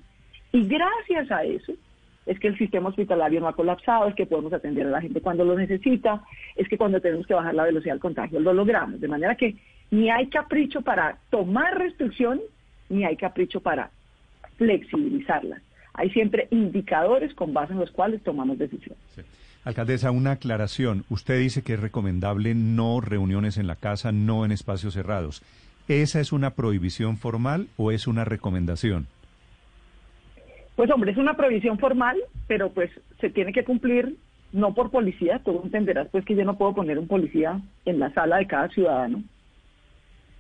Y 0.55 0.69
gracias 0.69 1.33
a 1.33 1.43
eso 1.43 1.73
es 2.27 2.39
que 2.39 2.47
el 2.47 2.57
sistema 2.57 2.89
hospitalario 2.89 3.41
no 3.41 3.49
ha 3.49 3.57
colapsado, 3.57 4.07
es 4.07 4.15
que 4.15 4.25
podemos 4.25 4.53
atender 4.53 4.87
a 4.87 4.91
la 4.91 5.01
gente 5.01 5.21
cuando 5.21 5.45
lo 5.45 5.59
necesita, 5.59 6.23
es 6.55 6.69
que 6.69 6.79
cuando 6.79 7.01
tenemos 7.01 7.27
que 7.27 7.35
bajar 7.35 7.57
la 7.57 7.65
velocidad 7.65 7.95
del 7.95 8.01
contagio 8.01 8.39
lo 8.39 8.53
logramos. 8.53 9.01
De 9.01 9.09
manera 9.09 9.35
que 9.35 9.57
ni 9.91 10.11
hay 10.11 10.29
capricho 10.29 10.81
para 10.81 11.19
tomar 11.29 11.77
restricciones, 11.77 12.45
ni 12.89 13.05
hay 13.05 13.17
capricho 13.17 13.59
para 13.59 13.91
flexibilizarlas. 14.57 15.61
Hay 15.93 16.11
siempre 16.11 16.47
indicadores 16.53 17.35
con 17.35 17.53
base 17.53 17.73
en 17.73 17.81
los 17.81 17.91
cuales 17.91 18.23
tomamos 18.23 18.57
decisiones. 18.57 19.03
Alcaldesa, 19.65 20.13
una 20.13 20.33
aclaración. 20.33 21.05
Usted 21.09 21.41
dice 21.41 21.63
que 21.63 21.75
es 21.75 21.81
recomendable 21.81 22.55
no 22.55 23.01
reuniones 23.01 23.57
en 23.57 23.67
la 23.67 23.75
casa, 23.75 24.13
no 24.13 24.45
en 24.45 24.53
espacios 24.53 24.95
cerrados. 24.95 25.43
¿Esa 25.89 26.21
es 26.21 26.33
una 26.33 26.51
prohibición 26.51 27.17
formal 27.17 27.67
o 27.77 27.91
es 27.91 28.07
una 28.07 28.25
recomendación? 28.25 29.09
Pues 30.77 30.91
hombre, 30.91 31.13
es 31.13 31.19
una 31.19 31.37
prohibición 31.37 31.79
formal, 31.79 32.19
pero 32.49 32.73
pues 32.73 32.91
se 33.21 33.31
tiene 33.31 33.53
que 33.53 33.65
cumplir 33.65 34.17
no 34.53 34.73
por 34.73 34.91
policía, 34.91 35.41
tú 35.45 35.61
entenderás 35.65 36.09
pues 36.09 36.25
que 36.25 36.37
yo 36.37 36.45
no 36.45 36.57
puedo 36.57 36.75
poner 36.75 36.99
un 36.99 37.09
policía 37.09 37.61
en 37.85 37.99
la 37.99 38.13
sala 38.13 38.37
de 38.37 38.47
cada 38.47 38.69
ciudadano, 38.69 39.23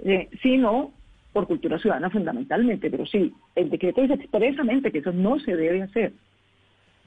eh, 0.04 0.28
sino 0.40 0.92
por 1.32 1.48
cultura 1.48 1.80
ciudadana 1.80 2.10
fundamentalmente, 2.10 2.90
pero 2.90 3.06
sí, 3.06 3.34
el 3.56 3.70
decreto 3.70 4.00
dice 4.00 4.14
expresamente 4.14 4.92
que 4.92 4.98
eso 4.98 5.12
no 5.12 5.40
se 5.40 5.56
debe 5.56 5.82
hacer, 5.82 6.12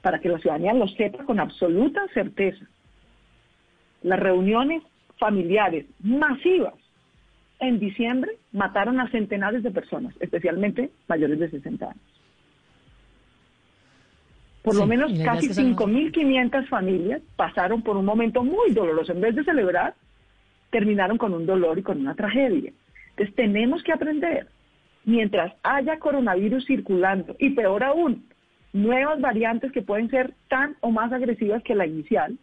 para 0.02 0.18
que 0.18 0.28
la 0.28 0.38
ciudadanía 0.38 0.74
lo 0.74 0.86
sepa 0.86 1.24
con 1.24 1.40
absoluta 1.40 2.06
certeza. 2.12 2.66
Las 4.02 4.20
reuniones 4.20 4.82
familiares 5.16 5.86
masivas 6.00 6.74
en 7.58 7.80
diciembre 7.80 8.32
mataron 8.52 9.00
a 9.00 9.10
centenares 9.10 9.62
de 9.62 9.70
personas, 9.70 10.14
especialmente 10.20 10.90
mayores 11.08 11.38
de 11.38 11.50
60 11.50 11.86
años. 11.86 12.17
Por 14.68 14.76
lo 14.76 14.86
menos 14.86 15.12
casi 15.24 15.46
es 15.46 15.56
que 15.56 15.62
eso 15.62 15.68
no- 15.68 15.76
5.500 15.76 16.68
familias 16.68 17.22
pasaron 17.36 17.82
por 17.82 17.96
un 17.96 18.04
momento 18.04 18.42
muy 18.44 18.72
doloroso. 18.72 19.12
En 19.12 19.20
vez 19.20 19.34
de 19.34 19.44
celebrar, 19.44 19.94
terminaron 20.70 21.18
con 21.18 21.32
un 21.34 21.46
dolor 21.46 21.78
y 21.78 21.82
con 21.82 22.00
una 22.00 22.14
tragedia. 22.14 22.72
Entonces 23.10 23.34
tenemos 23.34 23.82
que 23.82 23.92
aprender, 23.92 24.46
mientras 25.04 25.54
haya 25.62 25.98
coronavirus 25.98 26.66
circulando, 26.66 27.34
y 27.38 27.50
peor 27.50 27.82
aún, 27.82 28.24
nuevas 28.72 29.20
variantes 29.20 29.72
que 29.72 29.82
pueden 29.82 30.10
ser 30.10 30.34
tan 30.48 30.76
o 30.80 30.90
más 30.90 31.12
agresivas 31.12 31.62
que 31.62 31.74
la 31.74 31.86
inicial, 31.86 32.38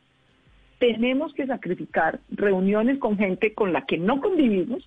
tenemos 0.79 1.33
que 1.33 1.45
sacrificar 1.47 2.19
reuniones 2.29 2.97
con 2.99 3.17
gente 3.17 3.53
con 3.53 3.71
la 3.71 3.85
que 3.85 3.97
no 3.97 4.19
convivimos 4.19 4.83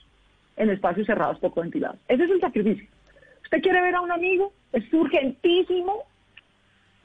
en 0.57 0.71
espacios 0.71 1.07
cerrados 1.07 1.39
poco 1.39 1.61
ventilados. 1.63 1.99
Ese 2.09 2.25
es 2.25 2.31
el 2.31 2.41
sacrificio. 2.41 2.87
¿Usted 3.45 3.63
quiere 3.63 3.81
ver 3.81 3.95
a 3.95 4.01
un 4.03 4.13
amigo? 4.13 4.53
Es 4.73 4.93
urgentísimo. 4.93 6.03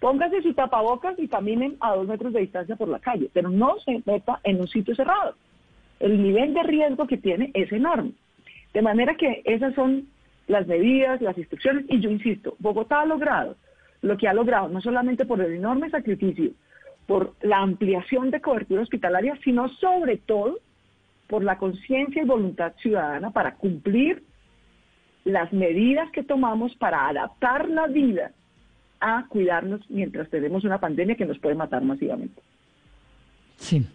Póngase 0.04 0.42
su 0.42 0.54
tapabocas 0.54 1.18
y 1.18 1.30
caminen 1.30 1.78
a 1.80 1.96
dos 1.96 2.06
metros 2.06 2.34
de 2.34 2.42
distancia 2.42 2.76
por 2.76 2.90
la 2.90 3.00
calle, 3.00 3.30
pero 3.32 3.50
no 3.50 3.80
se 3.86 4.04
meta 4.06 4.42
en 4.44 4.60
un 4.60 4.68
sitio 4.68 4.94
cerrado. 4.96 5.36
El 6.02 6.22
nivel 6.22 6.54
de 6.54 6.62
riesgo 6.62 7.08
que 7.08 7.16
tiene 7.16 7.52
es 7.54 7.72
enorme. 7.72 8.12
De 8.74 8.82
manera 8.82 9.16
que 9.16 9.42
esas 9.46 9.74
son 9.76 10.10
las 10.48 10.68
medidas, 10.68 11.22
las 11.22 11.38
instrucciones, 11.38 11.86
y 11.88 12.02
yo 12.02 12.10
insisto, 12.10 12.58
Bogotá 12.60 13.00
ha 13.00 13.06
logrado 13.06 13.56
lo 14.02 14.18
que 14.18 14.28
ha 14.28 14.34
logrado, 14.34 14.68
no 14.68 14.82
solamente 14.82 15.24
por 15.24 15.40
el 15.40 15.54
enorme 15.54 15.90
sacrificio, 15.90 16.52
por 17.08 17.36
la 17.42 17.60
ampliación 17.60 18.30
de 18.30 18.42
cobertura 18.42 18.82
hospitalaria, 18.82 19.40
sino 19.42 19.70
sobre 19.70 20.18
todo 20.18 20.60
por 21.28 21.46
la 21.46 21.58
conciencia 21.58 22.22
y 22.22 22.26
voluntad 22.26 22.74
ciudadana 22.82 23.32
para 23.32 23.56
cumplir 23.56 24.22
las 25.24 25.54
medidas 25.54 26.12
que 26.12 26.24
tomamos 26.24 26.76
para 26.76 27.08
adaptar 27.08 27.70
la 27.70 27.88
vida 27.88 28.34
a 29.04 29.28
cuidarnos 29.28 29.82
mientras 29.90 30.30
tenemos 30.30 30.64
una 30.64 30.80
pandemia 30.80 31.16
que 31.16 31.26
nos 31.26 31.38
puede 31.40 31.56
matar 31.56 31.84
masivamente. 31.84 32.42
Sí. 33.58 33.86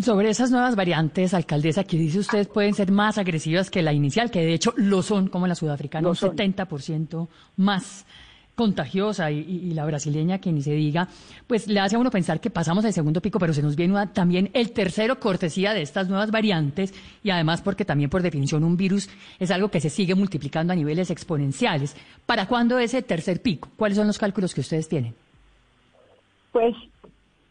Sobre 0.00 0.28
esas 0.28 0.50
nuevas 0.50 0.76
variantes, 0.76 1.32
alcaldesa, 1.32 1.84
que 1.84 1.96
dice 1.96 2.18
usted 2.18 2.48
pueden 2.48 2.74
ser 2.74 2.90
más 2.90 3.18
agresivas 3.18 3.70
que 3.70 3.82
la 3.82 3.92
inicial, 3.92 4.30
que 4.30 4.40
de 4.40 4.52
hecho 4.52 4.74
lo 4.76 5.00
son, 5.02 5.28
como 5.28 5.46
la 5.46 5.54
sudafricana, 5.54 6.02
Lo 6.02 6.10
un 6.10 6.16
son. 6.16 6.36
70% 6.36 7.28
más 7.56 8.04
contagiosa 8.56 9.30
y, 9.30 9.70
la 9.74 9.84
brasileña, 9.84 10.38
que 10.38 10.50
ni 10.50 10.62
se 10.62 10.72
diga, 10.72 11.06
pues 11.46 11.68
le 11.68 11.78
hace 11.78 11.94
a 11.94 11.98
uno 11.98 12.10
pensar 12.10 12.40
que 12.40 12.50
pasamos 12.50 12.84
el 12.86 12.92
segundo 12.94 13.20
pico, 13.20 13.38
pero 13.38 13.52
se 13.52 13.62
nos 13.62 13.76
viene 13.76 13.94
también 14.08 14.50
el 14.54 14.72
tercero 14.72 15.20
cortesía 15.20 15.74
de 15.74 15.82
estas 15.82 16.08
nuevas 16.08 16.30
variantes 16.30 16.94
y 17.22 17.30
además 17.30 17.60
porque 17.60 17.84
también 17.84 18.08
por 18.10 18.22
definición 18.22 18.64
un 18.64 18.76
virus 18.76 19.08
es 19.38 19.50
algo 19.50 19.68
que 19.70 19.80
se 19.80 19.90
sigue 19.90 20.14
multiplicando 20.14 20.72
a 20.72 20.76
niveles 20.76 21.10
exponenciales. 21.10 21.94
¿Para 22.24 22.46
cuándo 22.48 22.78
ese 22.78 23.02
tercer 23.02 23.42
pico? 23.42 23.68
¿Cuáles 23.76 23.98
son 23.98 24.06
los 24.06 24.18
cálculos 24.18 24.54
que 24.54 24.62
ustedes 24.62 24.88
tienen? 24.88 25.14
Pues 26.50 26.74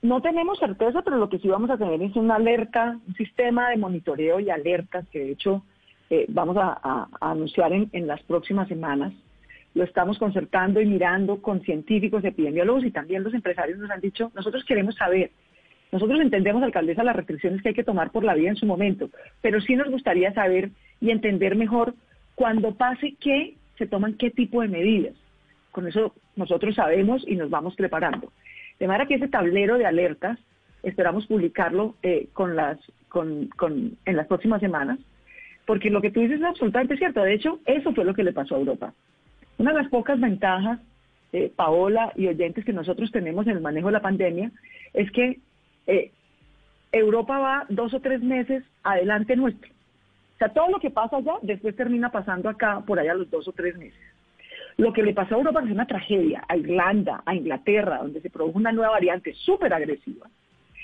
no 0.01 0.21
tenemos 0.21 0.57
certeza, 0.57 1.03
pero 1.03 1.17
lo 1.17 1.29
que 1.29 1.38
sí 1.38 1.47
vamos 1.47 1.69
a 1.69 1.77
tener 1.77 2.01
es 2.01 2.15
una 2.15 2.35
alerta, 2.35 2.97
un 3.07 3.13
sistema 3.15 3.69
de 3.69 3.77
monitoreo 3.77 4.39
y 4.39 4.50
alertas 4.50 5.05
que 5.12 5.19
de 5.19 5.31
hecho 5.33 5.63
eh, 6.09 6.25
vamos 6.29 6.57
a, 6.57 6.79
a- 6.81 7.07
a 7.21 7.31
anunciar 7.31 7.71
en, 7.74 7.89
en 7.93 8.07
las 8.07 8.21
próximas 8.24 8.67
semanas. 8.67 9.13
Lo 9.75 9.84
estamos 9.84 10.17
concertando 10.17 10.82
y 10.82 10.86
mirando 10.88 11.41
con 11.41 11.62
científicos, 11.62 12.24
epidemiólogos 12.24 12.84
y 12.86 12.91
también 12.91 13.24
los 13.24 13.34
empresarios 13.34 13.77
nos 13.77 13.91
han 13.91 14.01
dicho, 14.01 14.32
nosotros 14.34 14.63
queremos 14.65 14.96
saber. 14.96 15.29
Nosotros 15.91 16.20
entendemos, 16.20 16.63
alcaldesa, 16.63 17.03
las 17.03 17.15
restricciones 17.15 17.62
que 17.62 17.70
hay 17.70 17.75
que 17.75 17.84
tomar 17.84 18.10
por 18.12 18.24
la 18.24 18.34
vida 18.34 18.50
en 18.50 18.55
su 18.55 18.65
momento, 18.65 19.10
pero 19.41 19.62
sí 19.62 19.75
nos 19.75 19.91
gustaría 19.91 20.34
saber 20.34 20.72
y 21.00 21.12
entender 21.12 21.55
mejor 21.55 21.94
cuando 22.34 22.74
pase 22.75 23.15
qué 23.20 23.55
se 23.77 23.86
toman 23.86 24.15
qué 24.15 24.32
tipo 24.32 24.62
de 24.62 24.67
medidas. 24.70 25.13
Con 25.72 25.88
eso 25.88 26.15
nosotros 26.36 26.75
sabemos 26.75 27.24
y 27.27 27.36
nos 27.36 27.50
vamos 27.50 27.75
preparando. 27.75 28.32
De 28.79 28.88
manera 28.88 29.05
que 29.05 29.15
ese 29.15 29.27
tablero 29.27 29.77
de 29.77 29.86
alertas 29.86 30.39
esperamos 30.84 31.27
publicarlo 31.27 31.96
eh, 32.01 32.27
con 32.34 32.55
las, 32.55 32.77
con, 33.10 33.48
con- 33.58 33.98
en 34.05 34.15
las 34.15 34.27
próximas 34.27 34.62
semanas, 34.62 35.00
porque 35.65 35.89
lo 35.89 36.01
que 36.01 36.12
tú 36.12 36.22
dices 36.22 36.39
es 36.39 36.46
absolutamente 36.46 36.98
cierto. 36.98 37.22
De 37.22 37.34
hecho, 37.34 37.60
eso 37.65 37.94
fue 37.94 38.05
lo 38.05 38.13
que 38.13 38.24
le 38.24 38.34
pasó 38.34 38.55
a 38.55 38.60
Europa. 38.60 38.94
Una 39.57 39.71
de 39.71 39.81
las 39.81 39.89
pocas 39.89 40.19
ventajas, 40.19 40.79
eh, 41.33 41.51
Paola 41.55 42.12
y 42.15 42.27
oyentes, 42.27 42.65
que 42.65 42.74
nosotros 42.74 43.12
tenemos 43.12 43.47
en 43.47 43.53
el 43.53 43.62
manejo 43.62 43.88
de 43.88 43.93
la 43.93 44.01
pandemia 44.01 44.51
es 44.93 45.12
que 45.12 45.39
eh, 45.88 46.12
Europa 46.91 47.39
va 47.39 47.65
dos 47.69 47.93
o 47.93 48.00
tres 48.00 48.21
meses 48.21 48.63
adelante 48.83 49.35
nuestro. 49.35 49.69
O 50.35 50.38
sea, 50.38 50.50
todo 50.50 50.69
lo 50.69 50.79
que 50.79 50.89
pasa 50.89 51.17
allá 51.17 51.33
después 51.41 51.75
termina 51.75 52.12
pasando 52.12 52.50
acá 52.50 52.81
por 52.85 53.00
allá 53.00 53.13
los 53.13 53.29
dos 53.29 53.47
o 53.47 53.53
tres 53.53 53.77
meses. 53.77 54.00
Lo 54.77 54.91
que 54.91 55.03
le 55.03 55.13
pasó 55.13 55.35
a 55.35 55.38
Europa 55.38 55.62
es 55.63 55.71
una 55.71 55.88
tragedia, 55.88 56.43
a 56.50 56.57
Irlanda, 56.57 57.24
a 57.25 57.33
Inglaterra, 57.33 58.00
donde 58.00 58.19
se 58.19 58.29
produjo 58.29 58.57
una 58.57 58.74
nueva 58.74 58.91
variante 58.91 59.33
súper 59.33 59.74
agresiva, 59.74 60.27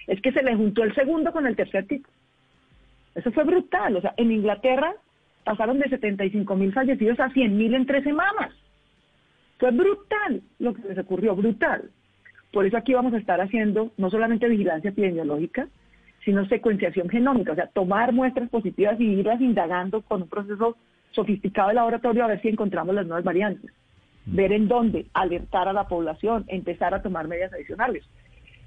es 0.08 0.22
que 0.22 0.32
se 0.32 0.44
le 0.44 0.56
juntó 0.56 0.84
el 0.84 0.96
segundo 0.96 1.34
con 1.34 1.46
el 1.46 1.58
tercer 1.58 1.88
tipo. 1.88 2.10
Eso 3.16 3.32
fue 3.32 3.44
brutal. 3.44 3.98
O 3.98 4.02
sea, 4.02 4.14
en 4.16 4.32
Inglaterra 4.32 4.94
pasaron 5.44 5.80
de 5.80 5.90
75 5.90 6.56
mil 6.56 6.72
fallecidos 6.72 7.20
a 7.20 7.30
100 7.30 7.58
mil 7.58 7.74
en 7.74 7.86
tres 7.86 8.04
semanas. 8.04 8.54
Fue 9.62 9.70
brutal 9.70 10.42
lo 10.58 10.74
que 10.74 10.82
les 10.88 10.98
ocurrió, 10.98 11.36
brutal. 11.36 11.92
Por 12.52 12.66
eso 12.66 12.78
aquí 12.78 12.96
vamos 12.96 13.14
a 13.14 13.20
estar 13.20 13.40
haciendo 13.40 13.92
no 13.96 14.10
solamente 14.10 14.50
vigilancia 14.50 14.90
epidemiológica, 14.90 15.68
sino 16.26 16.48
secuenciación 16.48 17.10
genómica, 17.10 17.52
o 17.52 17.56
sea, 17.56 17.68
tomar 17.68 18.12
muestras 18.12 18.50
positivas 18.50 19.00
y 19.00 19.04
irlas 19.04 19.40
indagando 19.40 20.02
con 20.02 20.24
un 20.24 20.30
proceso 20.30 20.78
sofisticado 21.12 21.68
de 21.68 21.76
laboratorio 21.76 22.24
a 22.24 22.30
ver 22.30 22.42
si 22.42 22.48
encontramos 22.48 22.96
las 22.96 23.06
nuevas 23.06 23.24
variantes. 23.24 23.72
Ver 24.26 24.52
en 24.52 24.68
dónde, 24.68 25.06
alertar 25.14 25.68
a 25.68 25.74
la 25.74 25.88
población, 25.88 26.44
empezar 26.48 26.96
a 26.96 27.04
tomar 27.04 27.28
medidas 27.28 27.54
adicionales. 27.54 28.04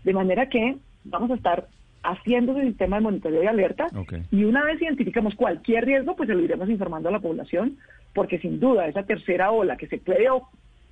De 0.04 0.12
manera 0.12 0.48
que 0.48 0.76
vamos 1.02 1.32
a 1.32 1.34
estar 1.34 1.66
haciendo 2.04 2.52
ese 2.52 2.68
sistema 2.68 2.98
de 2.98 3.02
monitoreo 3.02 3.42
y 3.42 3.46
alerta 3.48 3.88
y 4.30 4.44
una 4.44 4.62
vez 4.62 4.80
identificamos 4.80 5.34
cualquier 5.34 5.86
riesgo, 5.86 6.14
pues 6.14 6.28
se 6.28 6.36
lo 6.36 6.40
iremos 6.42 6.70
informando 6.70 7.08
a 7.08 7.12
la 7.12 7.20
población, 7.20 7.78
porque 8.14 8.38
sin 8.38 8.60
duda 8.60 8.86
esa 8.86 9.02
tercera 9.02 9.50
ola 9.50 9.76
que 9.76 9.88
se 9.88 9.98
puede 9.98 10.28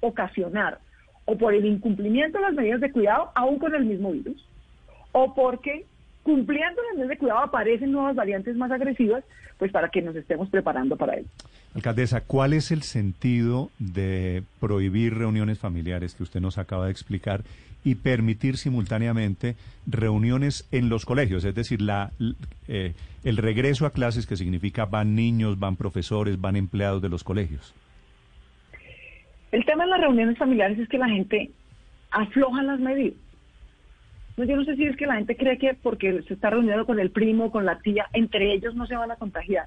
ocasionar 0.03 0.79
o 1.25 1.39
por 1.39 1.55
el 1.55 1.65
incumplimiento 1.65 2.39
de 2.39 2.45
las 2.45 2.55
medidas 2.55 2.81
de 2.81 2.93
cuidado, 2.93 3.31
aún 3.35 3.59
con 3.59 3.75
el 3.75 3.85
mismo 3.85 4.13
virus, 4.13 4.45
o 5.13 5.35
porque 5.35 5.87
cumpliendo 6.23 6.83
las 6.83 6.95
medidas 6.95 7.11
de 7.11 7.19
cuidado 7.19 7.41
aparecen 7.41 7.93
nuevas 7.93 8.15
variantes 8.15 8.57
más 8.57 8.71
agresivas, 8.71 9.25
pues 9.59 9.71
para 9.71 9.89
que 9.89 10.03
nos 10.03 10.17
estemos 10.17 10.49
preparando 10.51 10.97
para 10.97 11.17
ello. 11.17 11.29
Alcaldesa, 11.75 12.23
¿cuál 12.23 12.53
es 12.53 12.71
el 12.71 12.83
sentido 12.83 13.71
de 13.79 14.43
prohibir 14.61 15.15
reuniones 15.15 15.59
familiares 15.59 16.15
que 16.15 16.23
usted 16.23 16.41
nos 16.41 16.59
acaba 16.59 16.87
de 16.87 16.93
explicar 16.93 17.43
y 17.85 17.95
permitir 17.95 18.57
simultáneamente 18.57 19.57
reuniones 19.87 20.67
en 20.71 20.89
los 20.89 21.07
colegios? 21.07 21.45
Es 21.45 21.55
decir, 21.55 21.81
la, 21.81 22.11
eh, 22.69 22.93
el 23.25 23.37
regreso 23.37 23.87
a 23.87 23.91
clases 23.91 24.27
que 24.27 24.37
significa 24.37 24.85
van 24.85 25.15
niños, 25.15 25.59
van 25.59 25.77
profesores, 25.77 26.41
van 26.41 26.57
empleados 26.57 27.01
de 27.01 27.09
los 27.09 27.25
colegios. 27.25 27.73
El 29.53 29.65
tema 29.67 29.85
de 29.85 29.91
las 29.91 30.01
reuniones 30.01 30.39
familiares 30.39 30.79
es 30.79 30.89
que 30.89 30.99
la 30.99 31.09
gente 31.09 31.51
afloja 32.11 32.63
las 32.63 32.81
medidas. 32.81 33.19
No, 34.37 34.45
yo 34.45 34.57
no 34.57 34.65
sé 34.65 34.77
si 34.77 34.87
es 34.87 34.97
que 34.97 35.07
la 35.07 35.17
gente 35.17 35.37
cree 35.37 35.59
que 35.59 35.75
porque 35.75 36.23
se 36.23 36.35
está 36.35 36.51
reuniendo 36.51 36.87
con 36.87 36.99
el 36.99 37.11
primo, 37.11 37.51
con 37.51 37.67
la 37.67 37.79
tía, 37.79 38.07
entre 38.15 38.53
ellos 38.55 38.75
no 38.75 38.87
se 38.87 38.97
van 38.97 39.11
a 39.11 39.17
contagiar. 39.17 39.67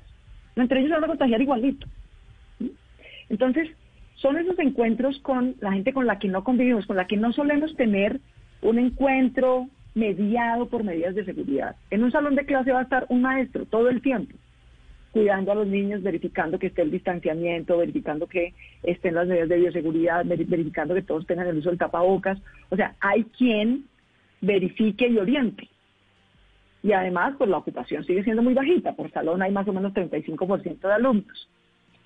No, 0.56 0.64
entre 0.64 0.80
ellos 0.80 0.90
se 0.90 0.96
van 0.96 1.04
a 1.04 1.08
contagiar 1.08 1.40
igualito. 1.40 1.88
Entonces, 3.30 3.70
son 4.16 4.38
esos 4.38 4.58
encuentros 4.58 5.20
con 5.20 5.56
la 5.60 5.74
gente 5.74 5.94
con 5.94 6.08
la 6.08 6.18
que 6.18 6.30
no 6.30 6.44
convivimos, 6.44 6.88
con 6.88 6.96
la 6.96 7.06
que 7.06 7.18
no 7.18 7.32
solemos 7.32 7.76
tener 7.76 8.20
un 8.62 8.80
encuentro 8.80 9.68
mediado 9.94 10.68
por 10.68 10.84
medidas 10.84 11.14
de 11.14 11.26
seguridad. 11.26 11.76
En 11.92 12.04
un 12.04 12.12
salón 12.12 12.36
de 12.36 12.46
clase 12.46 12.72
va 12.72 12.80
a 12.80 12.84
estar 12.84 13.06
un 13.10 13.22
maestro 13.22 13.66
todo 13.66 13.90
el 13.90 14.02
tiempo, 14.02 14.36
cuidando 15.16 15.54
a 15.54 15.56
los 15.56 15.68
niños, 15.68 16.04
verificando 16.04 16.60
que 16.60 16.68
esté 16.68 16.82
el 16.82 16.92
distanciamiento, 16.92 17.78
verificando 17.78 18.28
que 18.28 18.54
estén 18.84 19.16
las 19.16 19.26
medidas 19.26 19.48
de 19.48 19.56
bioseguridad, 19.60 20.26
veri- 20.26 20.46
verificando 20.46 20.94
que 20.94 21.04
todos 21.04 21.26
tengan 21.26 21.48
el 21.48 21.60
uso 21.60 21.70
del 21.70 21.78
tapabocas. 21.78 22.38
O 22.70 22.76
sea, 22.76 22.96
hay 23.00 23.24
quien 23.24 23.86
verifique 24.42 25.08
y 25.08 25.18
oriente. 25.18 25.70
Y 26.84 26.92
además, 26.92 27.34
pues 27.38 27.50
la 27.50 27.60
ocupación 27.60 28.04
sigue 28.04 28.26
siendo 28.26 28.44
muy 28.44 28.54
bajita. 28.54 28.92
Por 28.92 29.10
salón 29.10 29.42
hay 29.42 29.54
más 29.54 29.66
o 29.70 29.72
menos 29.72 29.94
35% 29.94 30.82
de 30.82 30.94
alumnos. 30.94 31.50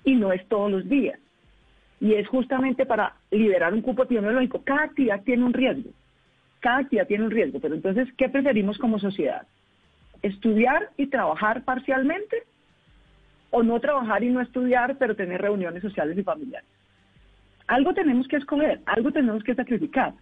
Y 0.04 0.14
no 0.14 0.30
es 0.32 0.46
todos 0.46 0.70
los 0.70 0.88
días. 0.88 1.18
Y 2.00 2.14
es 2.14 2.28
justamente 2.28 2.86
para 2.86 3.16
liberar 3.32 3.74
un 3.74 3.82
cupo 3.82 4.04
epidemiológico. 4.04 4.62
Cada 4.62 4.84
actividad 4.84 5.24
tiene 5.24 5.42
un 5.42 5.52
riesgo. 5.52 5.90
Cada 6.60 6.78
actividad 6.78 7.08
tiene 7.08 7.24
un 7.24 7.32
riesgo. 7.32 7.58
Pero 7.58 7.74
entonces, 7.74 8.06
¿qué 8.16 8.28
preferimos 8.28 8.78
como 8.78 9.00
sociedad? 9.00 9.48
¿Estudiar 10.22 10.90
y 10.96 11.08
trabajar 11.08 11.64
parcialmente? 11.64 12.44
¿O 13.50 13.62
no 13.62 13.80
trabajar 13.80 14.22
y 14.22 14.30
no 14.30 14.40
estudiar, 14.40 14.96
pero 14.98 15.16
tener 15.16 15.40
reuniones 15.40 15.82
sociales 15.82 16.16
y 16.16 16.22
familiares? 16.22 16.68
Algo 17.66 17.94
tenemos 17.94 18.28
que 18.28 18.36
escoger, 18.36 18.80
algo 18.86 19.12
tenemos 19.12 19.42
que 19.44 19.54
sacrificar. 19.54 20.14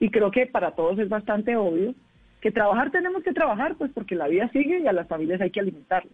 Y 0.00 0.10
creo 0.10 0.30
que 0.30 0.46
para 0.46 0.72
todos 0.72 0.98
es 0.98 1.08
bastante 1.08 1.56
obvio 1.56 1.94
que 2.40 2.52
trabajar 2.52 2.90
tenemos 2.90 3.22
que 3.22 3.32
trabajar, 3.32 3.74
pues 3.76 3.90
porque 3.92 4.14
la 4.14 4.28
vida 4.28 4.48
sigue 4.52 4.80
y 4.80 4.86
a 4.86 4.92
las 4.92 5.08
familias 5.08 5.40
hay 5.40 5.50
que 5.50 5.60
alimentarlas. 5.60 6.12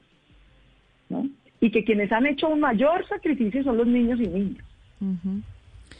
¿no? 1.08 1.28
Y 1.60 1.70
que 1.70 1.84
quienes 1.84 2.10
han 2.12 2.26
hecho 2.26 2.48
un 2.48 2.60
mayor 2.60 3.06
sacrificio 3.08 3.62
son 3.62 3.76
los 3.76 3.86
niños 3.86 4.20
y 4.20 4.26
niñas. 4.26 4.64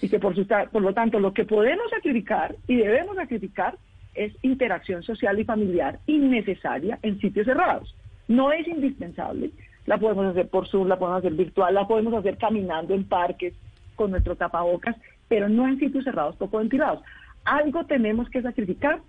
Y 0.01 0.09
que 0.09 0.19
por, 0.19 0.35
su 0.35 0.47
por 0.47 0.83
lo 0.83 0.95
tanto 0.95 1.21
lo 1.21 1.35
que 1.35 1.45
podemos 1.45 1.91
sacrificar 1.91 2.55
y 2.67 2.77
debemos 2.77 3.17
sacrificar 3.17 3.77
es 4.15 4.33
interacción 4.43 5.03
social 5.03 5.39
y 5.39 5.45
familiar 5.45 5.99
innecesaria 6.07 6.99
en 7.03 7.21
sitios 7.21 7.47
cerrados. 7.47 7.95
No 8.29 8.53
es 8.53 8.67
indispensable. 8.67 9.51
La 9.87 9.99
podemos 9.99 10.27
hacer 10.27 10.49
por 10.49 10.69
Zoom, 10.69 10.89
la 10.89 10.99
podemos 10.99 11.19
hacer 11.19 11.35
virtual, 11.35 11.75
la 11.75 11.87
podemos 11.87 12.15
hacer 12.15 12.39
caminando 12.39 12.95
en 12.95 13.05
parques 13.05 13.55
con 13.97 14.11
nuestro 14.11 14.37
tapabocas, 14.37 14.97
pero 15.29 15.49
no 15.49 15.69
en 15.69 15.79
sitios 15.79 16.05
cerrados 16.05 16.37
poco 16.37 16.59
ventilados. 16.59 17.01
Algo 17.45 17.85
tenemos 17.85 18.29
que 18.31 18.43
sacrificar 18.43 19.01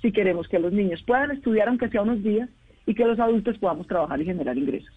si 0.00 0.12
queremos 0.12 0.48
que 0.48 0.58
los 0.58 0.72
niños 0.72 1.02
puedan 1.06 1.30
estudiar 1.30 1.68
aunque 1.68 1.88
sea 1.88 2.02
unos 2.02 2.22
días 2.22 2.48
y 2.86 2.94
que 2.94 3.04
los 3.04 3.18
adultos 3.18 3.58
podamos 3.58 3.86
trabajar 3.86 4.20
y 4.20 4.24
generar 4.24 4.56
ingresos. 4.56 4.92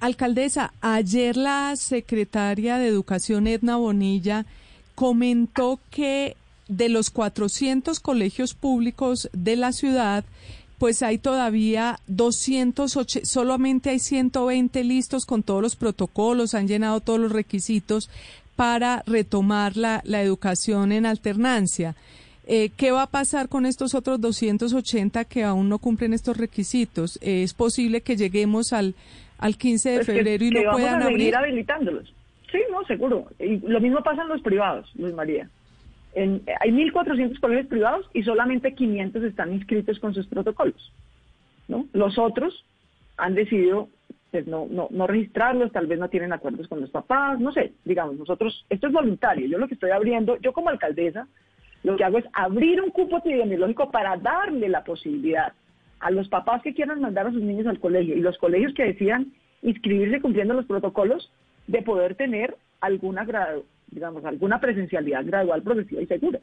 Alcaldesa, 0.00 0.74
ayer 0.82 1.36
la 1.36 1.74
secretaria 1.76 2.76
de 2.76 2.88
Educación, 2.88 3.46
Edna 3.46 3.76
Bonilla, 3.76 4.44
comentó 4.94 5.80
que 5.90 6.36
de 6.68 6.88
los 6.88 7.10
400 7.10 8.00
colegios 8.00 8.54
públicos 8.54 9.30
de 9.32 9.56
la 9.56 9.72
ciudad, 9.72 10.24
pues 10.78 11.02
hay 11.02 11.18
todavía 11.18 11.98
208, 12.08 13.20
solamente 13.24 13.90
hay 13.90 13.98
120 13.98 14.84
listos 14.84 15.24
con 15.26 15.42
todos 15.42 15.62
los 15.62 15.76
protocolos, 15.76 16.54
han 16.54 16.68
llenado 16.68 17.00
todos 17.00 17.18
los 17.20 17.32
requisitos 17.32 18.10
para 18.56 19.02
retomar 19.06 19.76
la, 19.76 20.00
la 20.04 20.22
educación 20.22 20.92
en 20.92 21.06
alternancia. 21.06 21.94
Eh, 22.48 22.70
¿Qué 22.76 22.90
va 22.92 23.02
a 23.02 23.06
pasar 23.08 23.48
con 23.48 23.66
estos 23.66 23.94
otros 23.94 24.20
280 24.20 25.24
que 25.24 25.42
aún 25.44 25.68
no 25.68 25.78
cumplen 25.78 26.12
estos 26.14 26.36
requisitos? 26.36 27.18
Eh, 27.20 27.42
¿Es 27.42 27.54
posible 27.54 28.02
que 28.02 28.16
lleguemos 28.16 28.72
al, 28.72 28.94
al 29.38 29.56
15 29.56 29.88
de 29.90 29.96
Pues 29.96 30.06
que- 30.06 30.12
febrero 30.14 30.44
y 30.44 30.50
que 30.50 30.60
no 30.60 30.66
vamos 30.66 30.80
puedan 30.80 31.02
a 31.02 31.06
seguir 31.06 31.34
abrir? 31.34 31.36
habilitándolos. 31.36 32.12
Sí, 32.52 32.58
no, 32.70 32.84
seguro. 32.86 33.26
Y 33.40 33.56
lo 33.68 33.80
mismo 33.80 34.00
pasa 34.02 34.22
en 34.22 34.28
los 34.28 34.40
privados, 34.42 34.88
Luis 34.94 35.12
María. 35.14 35.50
En- 36.16 36.42
hay 36.60 36.72
1.400 36.72 37.38
colegios 37.40 37.66
privados 37.66 38.10
y 38.14 38.22
solamente 38.22 38.74
500 38.74 39.22
están 39.22 39.52
inscritos 39.52 39.98
con 40.00 40.14
sus 40.14 40.26
protocolos. 40.26 40.92
¿no? 41.68 41.86
Los 41.92 42.18
otros 42.18 42.64
han 43.18 43.34
decidido 43.34 43.88
pues, 44.30 44.46
no, 44.46 44.66
registrarlos, 45.06 45.72
tal 45.72 45.86
vez 45.86 45.98
no 45.98 46.08
tienen 46.08 46.32
acuerdos 46.32 46.68
con 46.68 46.80
los 46.80 46.90
papás, 46.90 47.38
no 47.38 47.52
sé, 47.52 47.72
digamos, 47.84 48.16
nosotros, 48.16 48.64
esto 48.70 48.86
es 48.86 48.92
voluntario, 48.92 49.46
yo 49.46 49.58
lo 49.58 49.68
que 49.68 49.74
estoy 49.74 49.90
abriendo, 49.90 50.36
yo 50.38 50.52
como 50.52 50.70
alcaldesa, 50.70 51.28
lo 51.82 51.96
que 51.96 52.04
hago 52.04 52.18
es 52.18 52.24
abrir 52.32 52.82
un 52.82 52.90
cupo 52.90 53.18
epidemiológico 53.18 53.90
para 53.90 54.16
darle 54.16 54.68
la 54.68 54.84
posibilidad 54.84 55.52
a 56.00 56.10
los 56.10 56.28
papás 56.28 56.62
que 56.62 56.74
quieran 56.74 57.00
mandar 57.00 57.26
a 57.26 57.32
sus 57.32 57.42
niños 57.42 57.66
al 57.66 57.78
colegio 57.78 58.16
y 58.16 58.20
los 58.20 58.36
colegios 58.38 58.74
que 58.74 58.84
decidan 58.84 59.32
inscribirse 59.62 60.20
cumpliendo 60.20 60.54
los 60.54 60.66
protocolos 60.66 61.30
de 61.66 61.82
poder 61.82 62.14
tener 62.14 62.56
alguna 62.80 63.24
digamos, 63.90 64.24
alguna 64.24 64.60
presencialidad 64.60 65.24
gradual, 65.24 65.62
progresiva 65.62 66.02
y 66.02 66.06
segura. 66.06 66.40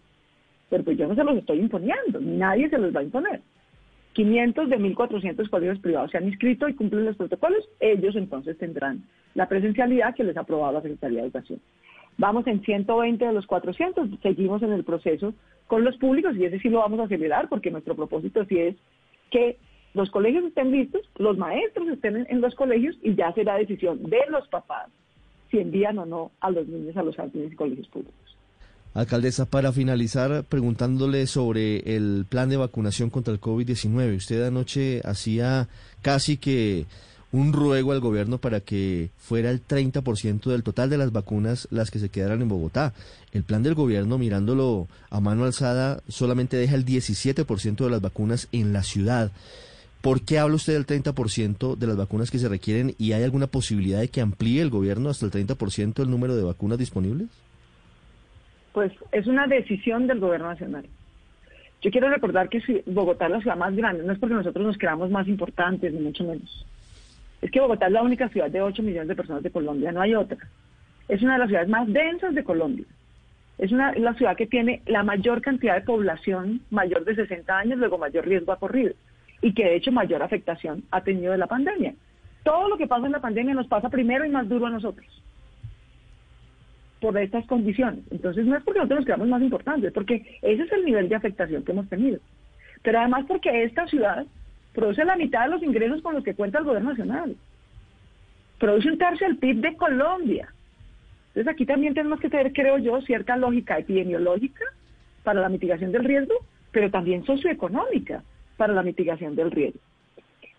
Pero 0.70 0.84
pues 0.84 0.98
yo 0.98 1.08
no 1.08 1.16
se 1.16 1.24
los 1.24 1.38
estoy 1.38 1.60
imponiendo, 1.60 2.20
ni 2.20 2.38
nadie 2.38 2.70
se 2.70 2.78
los 2.78 2.96
va 2.96 3.02
a 3.02 3.04
imponer. 3.04 3.42
500 4.14 4.70
de 4.70 4.80
1.400 4.80 5.50
colegios 5.50 5.80
privados 5.80 6.12
se 6.12 6.18
han 6.18 6.28
inscrito 6.28 6.70
y 6.70 6.76
cumplen 6.76 7.06
los 7.06 7.18
protocolos, 7.18 7.68
ellos 7.80 8.16
entonces 8.16 8.58
tendrán 8.58 9.04
la 9.34 9.50
presencialidad 9.50 10.16
que 10.16 10.24
les 10.24 10.38
ha 10.38 10.42
aprobado 10.42 10.74
la 10.74 10.82
Secretaría 10.82 11.20
de 11.20 11.26
Educación. 11.26 11.60
Vamos 12.18 12.46
en 12.46 12.62
120 12.62 13.26
de 13.26 13.34
los 13.34 13.48
400, 13.48 14.10
seguimos 14.22 14.62
en 14.62 14.72
el 14.72 14.84
proceso 14.84 15.34
con 15.66 15.84
los 15.84 15.98
públicos 15.98 16.36
y 16.38 16.46
ese 16.46 16.60
sí 16.60 16.70
lo 16.70 16.80
vamos 16.80 17.00
a 17.00 17.04
acelerar 17.04 17.50
porque 17.50 17.72
nuestro 17.72 17.96
propósito 17.96 18.46
sí 18.46 18.60
es 18.60 18.76
que 19.32 19.58
los 19.96 20.12
colegios 20.12 20.46
estén 20.46 20.72
listos, 20.72 21.02
los 21.18 21.38
maestros 21.38 21.88
estén 21.88 22.28
en 22.30 22.42
los 22.42 22.54
colegios 22.54 22.96
y 23.02 23.16
ya 23.16 23.34
será 23.34 23.56
decisión 23.56 24.04
de 24.04 24.22
los 24.30 24.48
papás 24.50 24.90
si 25.54 25.60
envían 25.60 26.00
o 26.00 26.06
no 26.06 26.32
a 26.40 26.50
los 26.50 26.68
niños 26.68 26.98
a 26.98 27.04
los 27.04 27.16
jardines 27.16 27.54
y 27.54 27.56
colegios 27.56 27.88
públicos. 27.90 28.16
Alcaldesa, 28.96 29.46
para 29.46 29.72
finalizar, 29.72 30.44
preguntándole 30.44 31.28
sobre 31.28 31.96
el 31.96 32.26
plan 32.28 32.50
de 32.50 32.58
vacunación 32.58 33.12
contra 33.12 33.34
el 33.34 33.40
COVID-19. 33.40 34.18
Usted 34.18 34.44
anoche 34.46 35.02
hacía 35.04 35.68
casi 36.02 36.38
que 36.38 36.86
un 37.32 37.54
ruego 37.54 37.92
al 37.92 38.00
gobierno 38.00 38.40
para 38.40 38.62
que 38.62 39.10
fuera 39.18 39.52
el 39.52 39.66
30% 39.66 40.44
del 40.44 40.64
total 40.64 40.90
de 40.90 40.98
las 40.98 41.12
vacunas 41.12 41.68
las 41.72 41.92
que 41.92 42.00
se 42.00 42.10
quedaran 42.10 42.42
en 42.42 42.50
Bogotá. 42.50 42.94
El 43.32 43.44
plan 43.44 43.62
del 43.62 43.76
gobierno, 43.76 44.18
mirándolo 44.18 44.88
a 45.10 45.20
mano 45.20 45.46
alzada, 45.46 46.02
solamente 46.08 46.58
deja 46.58 46.76
el 46.76 46.86
17% 46.86 47.76
de 47.76 47.90
las 47.90 48.02
vacunas 48.02 48.48
en 48.52 48.74
la 48.74 48.84
ciudad. 48.84 49.32
¿Por 50.04 50.26
qué 50.26 50.38
habla 50.38 50.56
usted 50.56 50.74
del 50.74 50.86
30% 50.86 51.78
de 51.78 51.88
las 51.88 51.96
vacunas 51.96 52.30
que 52.30 52.38
se 52.38 52.50
requieren 52.50 52.94
y 52.98 53.14
hay 53.14 53.24
alguna 53.24 53.48
posibilidad 53.48 54.02
de 54.02 54.10
que 54.10 54.20
amplíe 54.20 54.62
el 54.62 54.70
gobierno 54.70 55.10
hasta 55.10 55.26
el 55.26 55.32
30% 55.32 56.04
el 56.04 56.12
número 56.12 56.36
de 56.36 56.44
vacunas 56.44 56.78
disponibles? 56.78 57.30
Pues 58.74 58.92
es 59.14 59.28
una 59.28 59.48
decisión 59.48 60.06
del 60.06 60.20
gobierno 60.20 60.50
nacional. 60.50 60.86
Yo 61.82 61.90
quiero 61.90 62.10
recordar 62.10 62.50
que 62.50 62.84
Bogotá 62.86 63.28
es 63.28 63.32
la 63.32 63.40
ciudad 63.40 63.56
más 63.56 63.74
grande, 63.78 64.04
no 64.04 64.12
es 64.12 64.20
porque 64.20 64.36
nosotros 64.36 64.66
nos 64.66 64.78
creamos 64.78 65.10
más 65.10 65.26
importantes, 65.26 65.94
ni 65.94 66.02
mucho 66.02 66.26
menos. 66.26 66.66
Es 67.42 67.50
que 67.50 67.62
Bogotá 67.62 67.88
es 67.88 67.94
la 67.94 68.04
única 68.04 68.28
ciudad 68.28 68.52
de 68.52 68.62
8 68.62 68.84
millones 68.84 69.08
de 69.08 69.16
personas 69.16 69.42
de 69.42 69.52
Colombia, 69.52 69.94
no 69.94 70.02
hay 70.02 70.16
otra. 70.16 70.38
Es 71.08 71.22
una 71.22 71.34
de 71.34 71.40
las 71.40 71.48
ciudades 71.48 71.70
más 71.70 71.88
densas 71.88 72.36
de 72.36 72.44
Colombia. 72.44 72.86
Es 73.58 73.72
una 73.72 73.94
la 73.94 74.14
ciudad 74.16 74.36
que 74.36 74.48
tiene 74.48 74.82
la 74.86 75.04
mayor 75.04 75.42
cantidad 75.42 75.76
de 75.76 75.86
población 75.86 76.60
mayor 76.72 77.06
de 77.06 77.16
60 77.16 77.58
años, 77.58 77.80
luego 77.80 77.98
mayor 77.98 78.28
riesgo 78.28 78.52
ha 78.52 78.60
corrido 78.60 78.94
y 79.44 79.54
que 79.54 79.66
de 79.66 79.76
hecho 79.76 79.92
mayor 79.92 80.24
afectación 80.24 80.84
ha 80.90 81.02
tenido 81.02 81.34
de 81.34 81.38
la 81.38 81.48
pandemia. 81.48 81.94
Todo 82.44 82.70
lo 82.70 82.78
que 82.78 82.88
pasa 82.88 83.06
en 83.06 83.12
la 83.12 83.22
pandemia 83.22 83.54
nos 83.54 83.68
pasa 83.68 83.90
primero 83.90 84.26
y 84.26 84.30
más 84.30 84.48
duro 84.50 84.66
a 84.66 84.72
nosotros 84.72 85.06
por 87.02 87.18
estas 87.18 87.46
condiciones. 87.48 88.00
Entonces 88.10 88.46
no 88.46 88.56
es 88.56 88.64
porque 88.64 88.80
nosotros 88.80 89.00
nos 89.00 89.06
creamos 89.06 89.28
más 89.28 89.42
importantes, 89.42 89.90
es 89.90 89.94
porque 89.94 90.40
ese 90.42 90.64
es 90.64 90.72
el 90.72 90.86
nivel 90.86 91.10
de 91.10 91.16
afectación 91.16 91.64
que 91.64 91.74
hemos 91.74 91.90
tenido. 91.90 92.20
Pero 92.82 93.00
además 93.00 93.26
porque 93.28 93.64
esta 93.64 93.86
ciudad 93.88 94.26
produce 94.74 95.04
la 95.04 95.18
mitad 95.18 95.44
de 95.44 95.50
los 95.50 95.64
ingresos 95.64 96.02
con 96.02 96.16
los 96.16 96.24
que 96.24 96.34
cuenta 96.34 96.60
el 96.60 96.64
gobierno 96.64 96.92
nacional. 96.92 97.36
Produce 98.58 98.90
un 98.90 98.98
tercio 98.98 99.28
del 99.28 99.38
PIB 99.38 99.58
de 99.58 99.76
Colombia. 99.76 100.48
Entonces 101.28 101.54
aquí 101.54 101.66
también 101.66 101.94
tenemos 101.94 102.22
que 102.22 102.30
tener, 102.30 102.54
creo 102.54 102.78
yo, 102.78 103.02
cierta 103.02 103.36
lógica 103.36 103.78
epidemiológica 103.78 104.64
para 105.24 105.42
la 105.42 105.50
mitigación 105.50 105.92
del 105.92 106.06
riesgo, 106.06 106.36
pero 106.72 106.90
también 106.90 107.26
socioeconómica 107.26 108.24
para 108.58 108.74
la 108.74 108.84
mitigación 108.84 109.36
del 109.36 109.52
riesgo. 109.52 109.80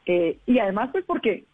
Eh, 0.06 0.38
y 0.46 0.58
además, 0.58 0.90
pues 0.92 1.04
porque 1.04 1.44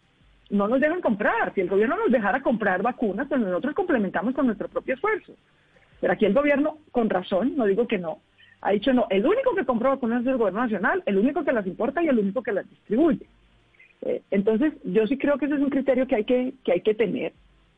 no 0.50 0.68
nos 0.68 0.81
dejan 0.81 1.00
comprar. 1.00 1.55
Si 1.55 1.61
el 1.61 1.68
gobierno 1.68 1.96
nos 1.96 2.11
dejara 2.11 2.42
comprar 2.42 2.83
vacunas, 2.83 3.29
pues 3.29 3.40
nosotros 3.40 3.74
complementamos 3.74 4.35
con 4.35 4.46
nuestro 4.46 4.68
propio 4.68 4.94
esfuerzo. 4.94 5.35
Pero 6.00 6.12
aquí 6.12 6.24
el 6.24 6.35
gobierno, 6.35 6.79
con 6.90 7.09
razón, 7.09 7.57
no 7.57 7.66
digo 7.66 7.87
que 7.87 7.98
no, 7.98 8.20
ha 8.62 8.72
dicho 8.72 8.92
no, 8.92 9.07
el 9.11 9.24
único 9.24 9.55
que 9.55 9.64
compra 9.64 9.90
vacunas 9.90 10.22
es 10.22 10.29
el 10.29 10.37
gobierno 10.37 10.61
nacional, 10.61 11.03
el 11.07 11.18
único 11.18 11.44
que 11.44 11.53
las 11.53 11.66
importa 11.66 12.03
y 12.03 12.09
el 12.09 12.18
único 12.18 12.42
que 12.42 12.53
las 12.53 12.68
distribuye. 12.68 13.26
Eh, 14.03 14.22
entonces, 14.31 14.74
yo 14.85 15.07
sí 15.07 15.18
creo 15.18 15.38
que 15.38 15.46
ese 15.46 15.55
es 15.55 15.61
un 15.61 15.70
criterio 15.70 16.07
que 16.07 16.16
hay 16.16 16.24
que, 16.24 16.55
que 16.64 16.72
hay 16.72 16.81
que 16.81 16.94
tener 16.94 17.33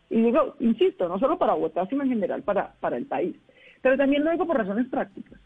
Y 0.09 0.23
digo, 0.23 0.57
insisto, 0.61 1.09
no 1.09 1.19
solo 1.19 1.39
para 1.39 1.55
Bogotá, 1.55 1.87
sino 1.87 2.03
en 2.03 2.11
general 2.11 2.43
para, 2.43 2.75
para 2.81 2.97
el 2.97 3.07
país. 3.07 3.37
Pero 3.81 3.97
también 3.97 4.25
lo 4.25 4.31
digo 4.31 4.47
por 4.47 4.57
razones 4.57 4.89
prácticas. 4.89 5.39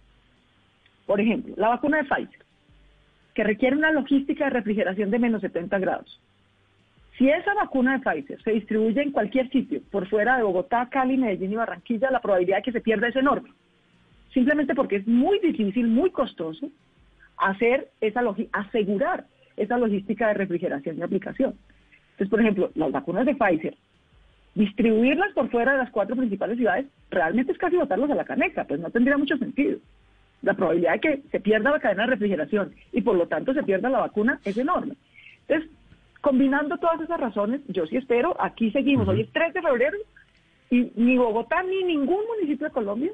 Por 1.07 1.21
ejemplo, 1.21 1.55
la 1.57 1.69
vacuna 1.69 1.99
de 1.99 2.05
Pfizer, 2.05 2.46
que 3.37 3.45
requiere 3.45 3.77
una 3.77 3.93
logística 3.93 4.45
de 4.47 4.51
refrigeración 4.51 5.11
de 5.11 5.19
menos 5.19 5.43
70 5.43 5.79
grados. 5.79 6.21
Si 7.19 7.29
esa 7.29 7.53
vacuna 7.53 7.93
de 7.93 7.99
Pfizer 7.99 8.43
se 8.43 8.53
distribuye 8.53 9.03
en 9.03 9.13
cualquier 9.13 9.51
sitio, 9.51 9.83
por 9.91 10.09
fuera 10.09 10.39
de 10.39 10.43
Bogotá, 10.43 10.89
Cali, 10.91 11.19
Medellín 11.19 11.53
y 11.53 11.57
Barranquilla, 11.57 12.11
la 12.11 12.21
probabilidad 12.21 12.57
de 12.57 12.63
que 12.63 12.73
se 12.73 12.81
pierda 12.81 13.09
es 13.09 13.17
enorme. 13.17 13.51
Simplemente 14.33 14.75
porque 14.75 14.97
es 14.97 15.07
muy 15.07 15.39
difícil, 15.41 15.87
muy 15.87 16.11
costoso 16.11 16.71
hacer 17.37 17.91
esa 18.01 18.23
asegurar 18.53 19.27
esa 19.59 19.77
logística 19.77 20.29
de 20.29 20.35
refrigeración 20.35 20.97
y 20.97 21.03
aplicación. 21.03 21.55
Entonces, 22.13 22.31
por 22.31 22.41
ejemplo, 22.41 22.71
las 22.75 22.91
vacunas 22.91 23.27
de 23.27 23.35
Pfizer, 23.35 23.77
distribuirlas 24.55 25.33
por 25.35 25.51
fuera 25.51 25.73
de 25.73 25.79
las 25.79 25.91
cuatro 25.91 26.17
principales 26.17 26.57
ciudades, 26.57 26.87
realmente 27.11 27.53
es 27.53 27.59
casi 27.59 27.77
botarlas 27.77 28.11
a 28.11 28.15
la 28.15 28.25
caneca, 28.25 28.65
pues 28.65 28.81
no 28.81 28.89
tendría 28.89 29.19
mucho 29.19 29.37
sentido. 29.37 29.79
La 30.43 30.55
probabilidad 30.55 30.93
de 30.95 31.01
que 31.01 31.23
se 31.31 31.41
pierda 31.41 31.71
la 31.71 31.81
cadena 31.81 32.05
de 32.05 32.11
refrigeración 32.11 32.75
y 32.93 33.01
por 33.01 33.17
lo 33.17 33.27
tanto 33.27 33.53
se 33.55 33.63
pierda 33.63 33.89
la 33.89 34.01
vacuna 34.01 34.41
es 34.45 34.57
enorme. 34.57 34.95
Entonces, 35.49 35.71
Combinando 36.27 36.77
todas 36.79 37.01
esas 37.01 37.21
razones, 37.21 37.61
yo 37.69 37.87
sí 37.87 37.97
espero, 37.97 38.35
aquí 38.41 38.73
seguimos, 38.73 39.07
hoy 39.07 39.21
es 39.21 39.31
3 39.31 39.55
de 39.55 39.63
febrero 39.63 39.97
y 40.71 40.91
ni 40.97 41.17
Bogotá 41.17 41.63
ni 41.63 41.85
ningún 41.85 42.19
municipio 42.27 42.67
de 42.67 42.73
Colombia 42.73 43.13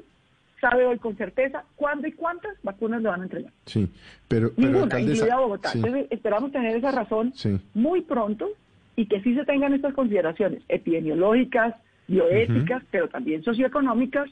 sabe 0.59 0.83
hoy 0.83 0.97
con 0.97 1.15
certeza 1.15 1.63
cuándo 1.75 2.07
y 2.07 2.13
cuántas 2.13 2.57
vacunas 2.63 3.03
le 3.03 3.09
van 3.09 3.21
a 3.21 3.23
entregar. 3.25 3.51
Sí, 3.67 3.87
pero... 4.27 4.49
Ninguna, 4.57 4.99
incluida 4.99 5.37
Bogotá. 5.37 5.73
Entonces 5.75 6.07
esperamos 6.09 6.51
tener 6.51 6.75
esa 6.75 6.89
razón 6.89 7.33
muy 7.75 8.01
pronto 8.01 8.49
y 8.95 9.05
que 9.05 9.21
sí 9.21 9.35
se 9.35 9.45
tengan 9.45 9.75
estas 9.75 9.93
consideraciones 9.93 10.63
epidemiológicas, 10.67 11.75
bioéticas, 12.07 12.81
pero 12.89 13.09
también 13.09 13.43
socioeconómicas 13.43 14.27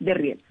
de 0.00 0.12
riesgo. 0.12 0.44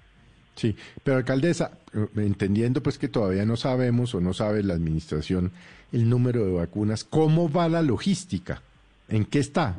Sí, 0.54 0.76
pero 1.02 1.18
alcaldesa, 1.18 1.78
eh, 1.92 2.06
entendiendo 2.16 2.82
pues 2.82 2.98
que 2.98 3.08
todavía 3.08 3.44
no 3.44 3.56
sabemos 3.56 4.14
o 4.14 4.20
no 4.20 4.32
sabe 4.32 4.62
la 4.62 4.74
administración 4.74 5.52
el 5.92 6.08
número 6.08 6.44
de 6.44 6.52
vacunas, 6.52 7.04
¿cómo 7.04 7.50
va 7.50 7.68
la 7.68 7.80
logística? 7.80 8.60
¿En 9.08 9.24
qué 9.24 9.38
está? 9.38 9.76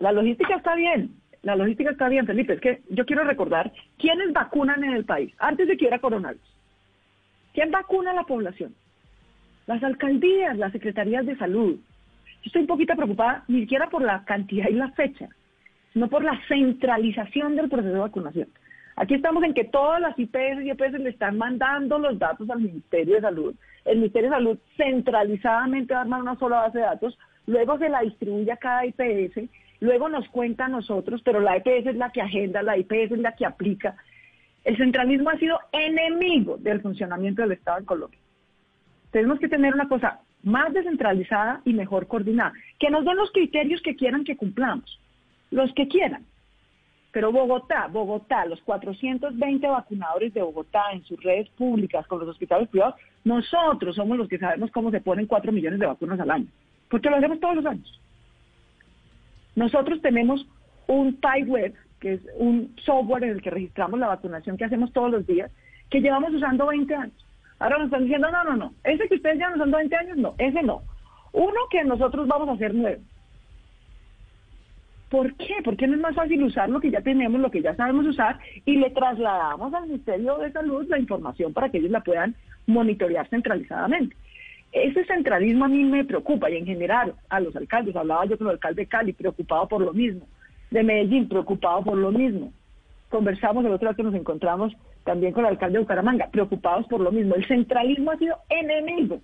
La 0.00 0.10
logística 0.12 0.56
está 0.56 0.74
bien, 0.74 1.12
la 1.42 1.54
logística 1.54 1.90
está 1.90 2.08
bien, 2.08 2.26
Felipe. 2.26 2.54
Es 2.54 2.60
que 2.60 2.82
yo 2.90 3.06
quiero 3.06 3.24
recordar 3.24 3.72
quiénes 3.96 4.32
vacunan 4.32 4.82
en 4.82 4.94
el 4.94 5.04
país 5.04 5.32
antes 5.38 5.68
de 5.68 5.76
que 5.76 5.84
hubiera 5.84 6.00
coronavirus. 6.00 6.42
¿Quién 7.54 7.70
vacuna 7.70 8.10
a 8.10 8.14
la 8.14 8.24
población? 8.24 8.74
Las 9.66 9.82
alcaldías, 9.82 10.56
las 10.56 10.72
secretarías 10.72 11.26
de 11.26 11.36
salud. 11.36 11.76
Yo 11.76 12.46
estoy 12.46 12.62
un 12.62 12.68
poquito 12.68 12.94
preocupada 12.94 13.44
ni 13.48 13.60
siquiera 13.60 13.88
por 13.88 14.02
la 14.02 14.24
cantidad 14.24 14.68
y 14.68 14.74
la 14.74 14.90
fecha, 14.92 15.28
sino 15.92 16.08
por 16.08 16.24
la 16.24 16.40
centralización 16.48 17.54
del 17.54 17.68
proceso 17.68 17.94
de 17.94 18.00
vacunación. 18.00 18.48
Aquí 19.00 19.14
estamos 19.14 19.44
en 19.44 19.54
que 19.54 19.62
todas 19.62 20.00
las 20.00 20.18
IPS 20.18 20.64
y 20.64 20.70
EPS 20.70 20.98
le 20.98 21.10
están 21.10 21.38
mandando 21.38 22.00
los 22.00 22.18
datos 22.18 22.50
al 22.50 22.58
Ministerio 22.58 23.14
de 23.14 23.20
Salud. 23.20 23.54
El 23.84 23.98
Ministerio 23.98 24.28
de 24.28 24.36
Salud 24.36 24.58
centralizadamente 24.76 25.94
va 25.94 26.00
a 26.00 26.02
armar 26.02 26.20
una 26.20 26.36
sola 26.36 26.62
base 26.62 26.78
de 26.78 26.84
datos, 26.84 27.16
luego 27.46 27.78
se 27.78 27.88
la 27.88 28.00
distribuye 28.00 28.50
a 28.50 28.56
cada 28.56 28.84
IPS, 28.86 29.48
luego 29.78 30.08
nos 30.08 30.28
cuenta 30.30 30.64
a 30.64 30.68
nosotros, 30.68 31.22
pero 31.24 31.38
la 31.38 31.56
IPS 31.58 31.90
es 31.90 31.94
la 31.94 32.10
que 32.10 32.22
agenda, 32.22 32.60
la 32.60 32.76
IPS 32.76 33.12
es 33.12 33.18
la 33.18 33.36
que 33.36 33.46
aplica. 33.46 33.94
El 34.64 34.76
centralismo 34.76 35.30
ha 35.30 35.38
sido 35.38 35.60
enemigo 35.70 36.56
del 36.56 36.80
funcionamiento 36.80 37.42
del 37.42 37.52
Estado 37.52 37.78
en 37.78 37.84
Colombia. 37.84 38.18
Tenemos 39.12 39.38
que 39.38 39.48
tener 39.48 39.74
una 39.74 39.88
cosa 39.88 40.22
más 40.42 40.72
descentralizada 40.72 41.60
y 41.64 41.72
mejor 41.72 42.08
coordinada, 42.08 42.52
que 42.80 42.90
nos 42.90 43.04
den 43.04 43.16
los 43.16 43.30
criterios 43.30 43.80
que 43.80 43.94
quieran 43.94 44.24
que 44.24 44.36
cumplamos, 44.36 44.98
los 45.52 45.72
que 45.74 45.86
quieran 45.86 46.24
pero 47.12 47.32
Bogotá, 47.32 47.86
Bogotá, 47.88 48.44
los 48.44 48.60
420 48.62 49.66
vacunadores 49.66 50.34
de 50.34 50.42
Bogotá 50.42 50.92
en 50.92 51.02
sus 51.04 51.22
redes 51.22 51.48
públicas 51.50 52.06
con 52.06 52.20
los 52.20 52.28
hospitales 52.28 52.68
privados, 52.68 52.96
nosotros 53.24 53.96
somos 53.96 54.18
los 54.18 54.28
que 54.28 54.38
sabemos 54.38 54.70
cómo 54.70 54.90
se 54.90 55.00
ponen 55.00 55.26
4 55.26 55.50
millones 55.50 55.80
de 55.80 55.86
vacunas 55.86 56.20
al 56.20 56.30
año, 56.30 56.46
porque 56.90 57.08
lo 57.08 57.16
hacemos 57.16 57.40
todos 57.40 57.56
los 57.56 57.66
años. 57.66 58.00
Nosotros 59.56 60.00
tenemos 60.02 60.46
un 60.86 61.16
PI 61.16 61.44
web, 61.44 61.74
que 61.98 62.14
es 62.14 62.20
un 62.36 62.74
software 62.84 63.24
en 63.24 63.30
el 63.30 63.42
que 63.42 63.50
registramos 63.50 63.98
la 63.98 64.08
vacunación 64.08 64.56
que 64.56 64.64
hacemos 64.64 64.92
todos 64.92 65.10
los 65.10 65.26
días, 65.26 65.50
que 65.90 66.00
llevamos 66.00 66.32
usando 66.32 66.66
20 66.66 66.94
años. 66.94 67.26
Ahora 67.58 67.78
nos 67.78 67.86
están 67.86 68.02
diciendo, 68.02 68.30
no, 68.30 68.44
no, 68.44 68.56
no, 68.56 68.72
ese 68.84 69.08
que 69.08 69.16
ustedes 69.16 69.38
nos 69.38 69.56
usando 69.56 69.78
20 69.78 69.96
años, 69.96 70.16
no, 70.16 70.34
ese 70.38 70.62
no. 70.62 70.82
Uno 71.32 71.60
que 71.70 71.82
nosotros 71.84 72.28
vamos 72.28 72.48
a 72.48 72.52
hacer 72.52 72.74
nuevo. 72.74 73.02
¿Por 75.10 75.34
qué? 75.34 75.54
¿Por 75.64 75.76
qué 75.76 75.86
no 75.86 75.94
es 75.94 76.00
más 76.00 76.14
fácil 76.14 76.42
usar 76.42 76.68
lo 76.68 76.80
que 76.80 76.90
ya 76.90 77.00
tenemos, 77.00 77.40
lo 77.40 77.50
que 77.50 77.62
ya 77.62 77.74
sabemos 77.74 78.06
usar 78.06 78.38
y 78.64 78.76
le 78.76 78.90
trasladamos 78.90 79.72
al 79.72 79.84
Ministerio 79.84 80.36
de 80.38 80.52
Salud 80.52 80.86
la 80.88 80.98
información 80.98 81.52
para 81.52 81.70
que 81.70 81.78
ellos 81.78 81.90
la 81.90 82.02
puedan 82.02 82.34
monitorear 82.66 83.28
centralizadamente? 83.28 84.14
Ese 84.70 85.04
centralismo 85.06 85.64
a 85.64 85.68
mí 85.68 85.82
me 85.84 86.04
preocupa 86.04 86.50
y 86.50 86.56
en 86.56 86.66
general 86.66 87.14
a 87.30 87.40
los 87.40 87.56
alcaldes, 87.56 87.96
hablaba 87.96 88.26
yo 88.26 88.36
con 88.36 88.48
el 88.48 88.54
alcalde 88.54 88.82
de 88.82 88.88
Cali, 88.88 89.12
preocupado 89.14 89.66
por 89.66 89.80
lo 89.80 89.94
mismo, 89.94 90.26
de 90.70 90.82
Medellín, 90.82 91.26
preocupado 91.26 91.82
por 91.82 91.96
lo 91.96 92.12
mismo. 92.12 92.52
Conversamos 93.08 93.64
el 93.64 93.72
otro 93.72 93.88
día 93.88 93.96
que 93.96 94.02
nos 94.02 94.14
encontramos 94.14 94.76
también 95.04 95.32
con 95.32 95.46
el 95.46 95.52
alcalde 95.52 95.78
de 95.78 95.84
Bucaramanga, 95.84 96.28
preocupados 96.30 96.86
por 96.86 97.00
lo 97.00 97.10
mismo. 97.10 97.34
El 97.34 97.46
centralismo 97.46 98.10
ha 98.10 98.18
sido 98.18 98.36
enemigo 98.50 99.20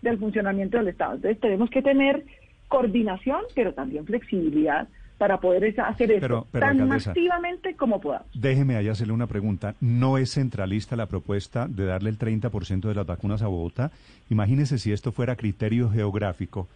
del 0.00 0.18
funcionamiento 0.18 0.78
del 0.78 0.88
Estado. 0.88 1.16
Entonces 1.16 1.40
tenemos 1.40 1.68
que 1.68 1.82
tener 1.82 2.24
coordinación, 2.68 3.42
pero 3.54 3.74
también 3.74 4.06
flexibilidad 4.06 4.88
para 5.18 5.38
poder 5.38 5.74
hacer 5.80 6.12
eso 6.12 6.46
tan 6.52 6.86
masivamente 6.86 7.74
como 7.74 8.00
podamos. 8.00 8.28
Déjeme 8.34 8.76
ahí 8.76 8.88
hacerle 8.88 9.14
una 9.14 9.26
pregunta. 9.26 9.74
¿No 9.80 10.18
es 10.18 10.32
centralista 10.32 10.96
la 10.96 11.06
propuesta 11.06 11.66
de 11.68 11.86
darle 11.86 12.10
el 12.10 12.18
30% 12.18 12.80
de 12.80 12.94
las 12.94 13.06
vacunas 13.06 13.42
a 13.42 13.46
Bogotá? 13.46 13.90
Imagínese 14.28 14.78
si 14.78 14.92
esto 14.92 15.12
fuera 15.12 15.36
criterio 15.36 15.90
geográfico, 15.90 16.68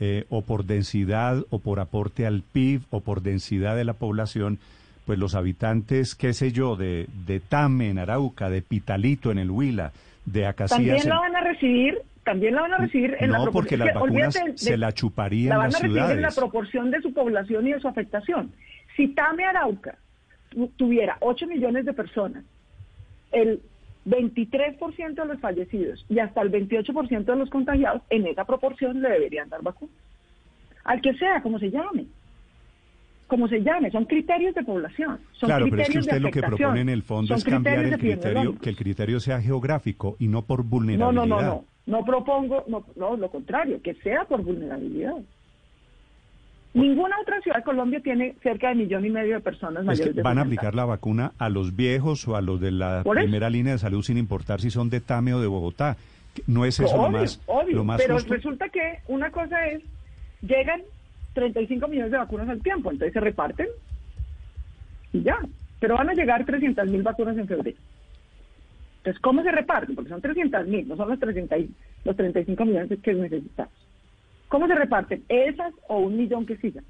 eh, 0.00 0.24
o 0.28 0.42
por 0.42 0.64
densidad, 0.64 1.44
o 1.50 1.58
por 1.58 1.80
aporte 1.80 2.26
al 2.26 2.42
PIB, 2.42 2.82
o 2.90 3.00
por 3.00 3.22
densidad 3.22 3.76
de 3.76 3.84
la 3.84 3.94
población, 3.94 4.58
pues 5.06 5.18
los 5.18 5.34
habitantes, 5.34 6.14
qué 6.14 6.32
sé 6.34 6.52
yo, 6.52 6.76
de, 6.76 7.06
de 7.26 7.40
Tame 7.40 7.88
en 7.90 7.98
Arauca, 7.98 8.50
de 8.50 8.62
Pitalito 8.62 9.30
en 9.30 9.38
el 9.38 9.50
Huila, 9.50 9.92
de 10.24 10.46
Acacias... 10.46 10.80
También 10.80 11.08
lo 11.08 11.20
van 11.20 11.36
a 11.36 11.40
recibir 11.40 12.02
también 12.26 12.56
la 12.56 12.62
van 12.62 12.74
a 12.74 12.78
recibir 12.78 13.16
en 13.20 13.30
la 13.30 13.40
proporción. 13.40 13.52
porque 13.52 13.76
las 13.76 13.94
vacunas 13.94 14.38
se 14.56 14.76
la 14.76 14.92
chuparían 14.92 15.50
la 15.50 15.58
van 15.58 15.74
a 15.74 15.78
recibir 15.78 16.02
en 16.10 16.22
la 16.22 16.32
proporción 16.32 16.90
de 16.90 17.00
su 17.00 17.14
población 17.14 17.68
y 17.68 17.72
de 17.72 17.80
su 17.80 17.86
afectación. 17.86 18.52
Si 18.96 19.08
Tame 19.14 19.44
Arauca 19.44 19.96
tuviera 20.76 21.18
8 21.20 21.46
millones 21.46 21.84
de 21.84 21.92
personas, 21.92 22.44
el 23.30 23.62
23% 24.06 25.14
de 25.14 25.24
los 25.24 25.40
fallecidos 25.40 26.04
y 26.08 26.18
hasta 26.18 26.42
el 26.42 26.50
28% 26.50 27.24
de 27.24 27.36
los 27.36 27.48
contagiados, 27.48 28.02
en 28.10 28.26
esa 28.26 28.44
proporción 28.44 29.00
le 29.00 29.08
deberían 29.08 29.48
dar 29.48 29.62
vacunas. 29.62 29.94
Al 30.82 31.00
que 31.00 31.14
sea, 31.14 31.40
como 31.42 31.60
se 31.60 31.70
llame 31.70 32.06
como 33.26 33.48
se 33.48 33.60
llame, 33.60 33.90
son 33.90 34.04
criterios 34.04 34.54
de 34.54 34.62
población. 34.62 35.18
Son 35.32 35.48
claro, 35.48 35.66
pero 35.68 35.82
es 35.82 35.88
que 35.88 35.98
usted 35.98 36.20
lo 36.20 36.30
que 36.30 36.40
propone 36.40 36.80
en 36.80 36.88
el 36.88 37.02
fondo 37.02 37.34
es 37.34 37.42
cambiar 37.42 37.84
el 37.84 37.98
criterio, 37.98 38.56
que 38.56 38.70
el 38.70 38.76
criterio 38.76 39.18
sea 39.18 39.40
geográfico 39.40 40.14
y 40.20 40.28
no 40.28 40.42
por 40.42 40.62
vulnerabilidad. 40.62 41.12
No, 41.12 41.26
no, 41.26 41.42
no, 41.42 41.42
no. 41.42 41.75
No 41.86 42.04
propongo, 42.04 42.64
no, 42.68 42.84
no, 42.96 43.16
lo 43.16 43.30
contrario, 43.30 43.80
que 43.80 43.94
sea 43.94 44.24
por 44.24 44.42
vulnerabilidad. 44.42 45.14
Ninguna 46.74 47.16
otra 47.22 47.40
ciudad 47.40 47.58
de 47.58 47.62
Colombia 47.62 48.00
tiene 48.00 48.34
cerca 48.42 48.68
de 48.68 48.74
millón 48.74 49.06
y 49.06 49.10
medio 49.10 49.36
de 49.36 49.40
personas 49.40 49.84
mayores. 49.84 50.14
Que 50.14 50.20
¿Van 50.20 50.38
a 50.38 50.42
aplicar 50.42 50.74
la 50.74 50.84
vacuna 50.84 51.32
a 51.38 51.48
los 51.48 51.74
viejos 51.74 52.26
o 52.28 52.36
a 52.36 52.42
los 52.42 52.60
de 52.60 52.70
la 52.70 53.02
primera 53.02 53.48
línea 53.48 53.72
de 53.72 53.78
salud 53.78 54.02
sin 54.02 54.18
importar 54.18 54.60
si 54.60 54.70
son 54.70 54.90
de 54.90 55.00
Tame 55.00 55.32
o 55.32 55.40
de 55.40 55.46
Bogotá? 55.46 55.96
¿No 56.46 56.66
es 56.66 56.78
eso 56.78 56.94
lo 56.96 57.10
más, 57.10 57.40
obvio, 57.46 57.76
lo 57.76 57.84
más 57.84 57.98
Pero 57.98 58.18
resulta 58.18 58.68
que 58.68 58.98
una 59.08 59.30
cosa 59.30 59.66
es, 59.68 59.82
llegan 60.42 60.82
35 61.32 61.88
millones 61.88 62.12
de 62.12 62.18
vacunas 62.18 62.48
al 62.48 62.60
tiempo, 62.60 62.90
entonces 62.90 63.14
se 63.14 63.20
reparten 63.20 63.68
y 65.14 65.22
ya. 65.22 65.38
Pero 65.80 65.96
van 65.96 66.10
a 66.10 66.14
llegar 66.14 66.44
300 66.44 66.88
mil 66.88 67.02
vacunas 67.02 67.38
en 67.38 67.46
febrero. 67.46 67.78
Entonces, 69.06 69.22
¿cómo 69.22 69.44
se 69.44 69.52
reparten? 69.52 69.94
Porque 69.94 70.10
son 70.10 70.20
300 70.20 70.66
mil, 70.66 70.88
no 70.88 70.96
son 70.96 71.08
los, 71.08 71.20
30 71.20 71.56
los 72.04 72.16
35 72.16 72.64
millones 72.64 72.98
que 73.00 73.14
necesitamos. 73.14 73.72
¿Cómo 74.48 74.66
se 74.66 74.74
reparten? 74.74 75.22
Esas 75.28 75.72
o 75.86 75.98
un 75.98 76.16
millón 76.16 76.44
que 76.44 76.56
sigan. 76.56 76.84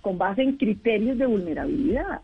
Con 0.00 0.16
base 0.16 0.40
en 0.40 0.56
criterios 0.56 1.18
de 1.18 1.26
vulnerabilidad. 1.26 2.22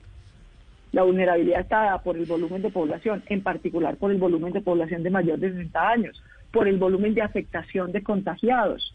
La 0.93 1.03
vulnerabilidad 1.03 1.61
está 1.61 1.77
dada 1.83 2.03
por 2.03 2.17
el 2.17 2.25
volumen 2.25 2.63
de 2.63 2.71
población, 2.71 3.23
en 3.27 3.43
particular 3.43 3.97
por 3.97 4.13
el 4.13 4.17
volumen 4.17 4.55
de 4.55 4.63
población 4.63 5.03
de 5.03 5.11
mayor 5.11 5.39
de 5.41 5.51
60 5.51 5.91
años, 5.91 6.23
por 6.51 6.67
el 6.67 6.79
volumen 6.79 7.13
de 7.13 7.21
afectación 7.21 7.93
de 7.93 8.03
contagiados, 8.03 8.95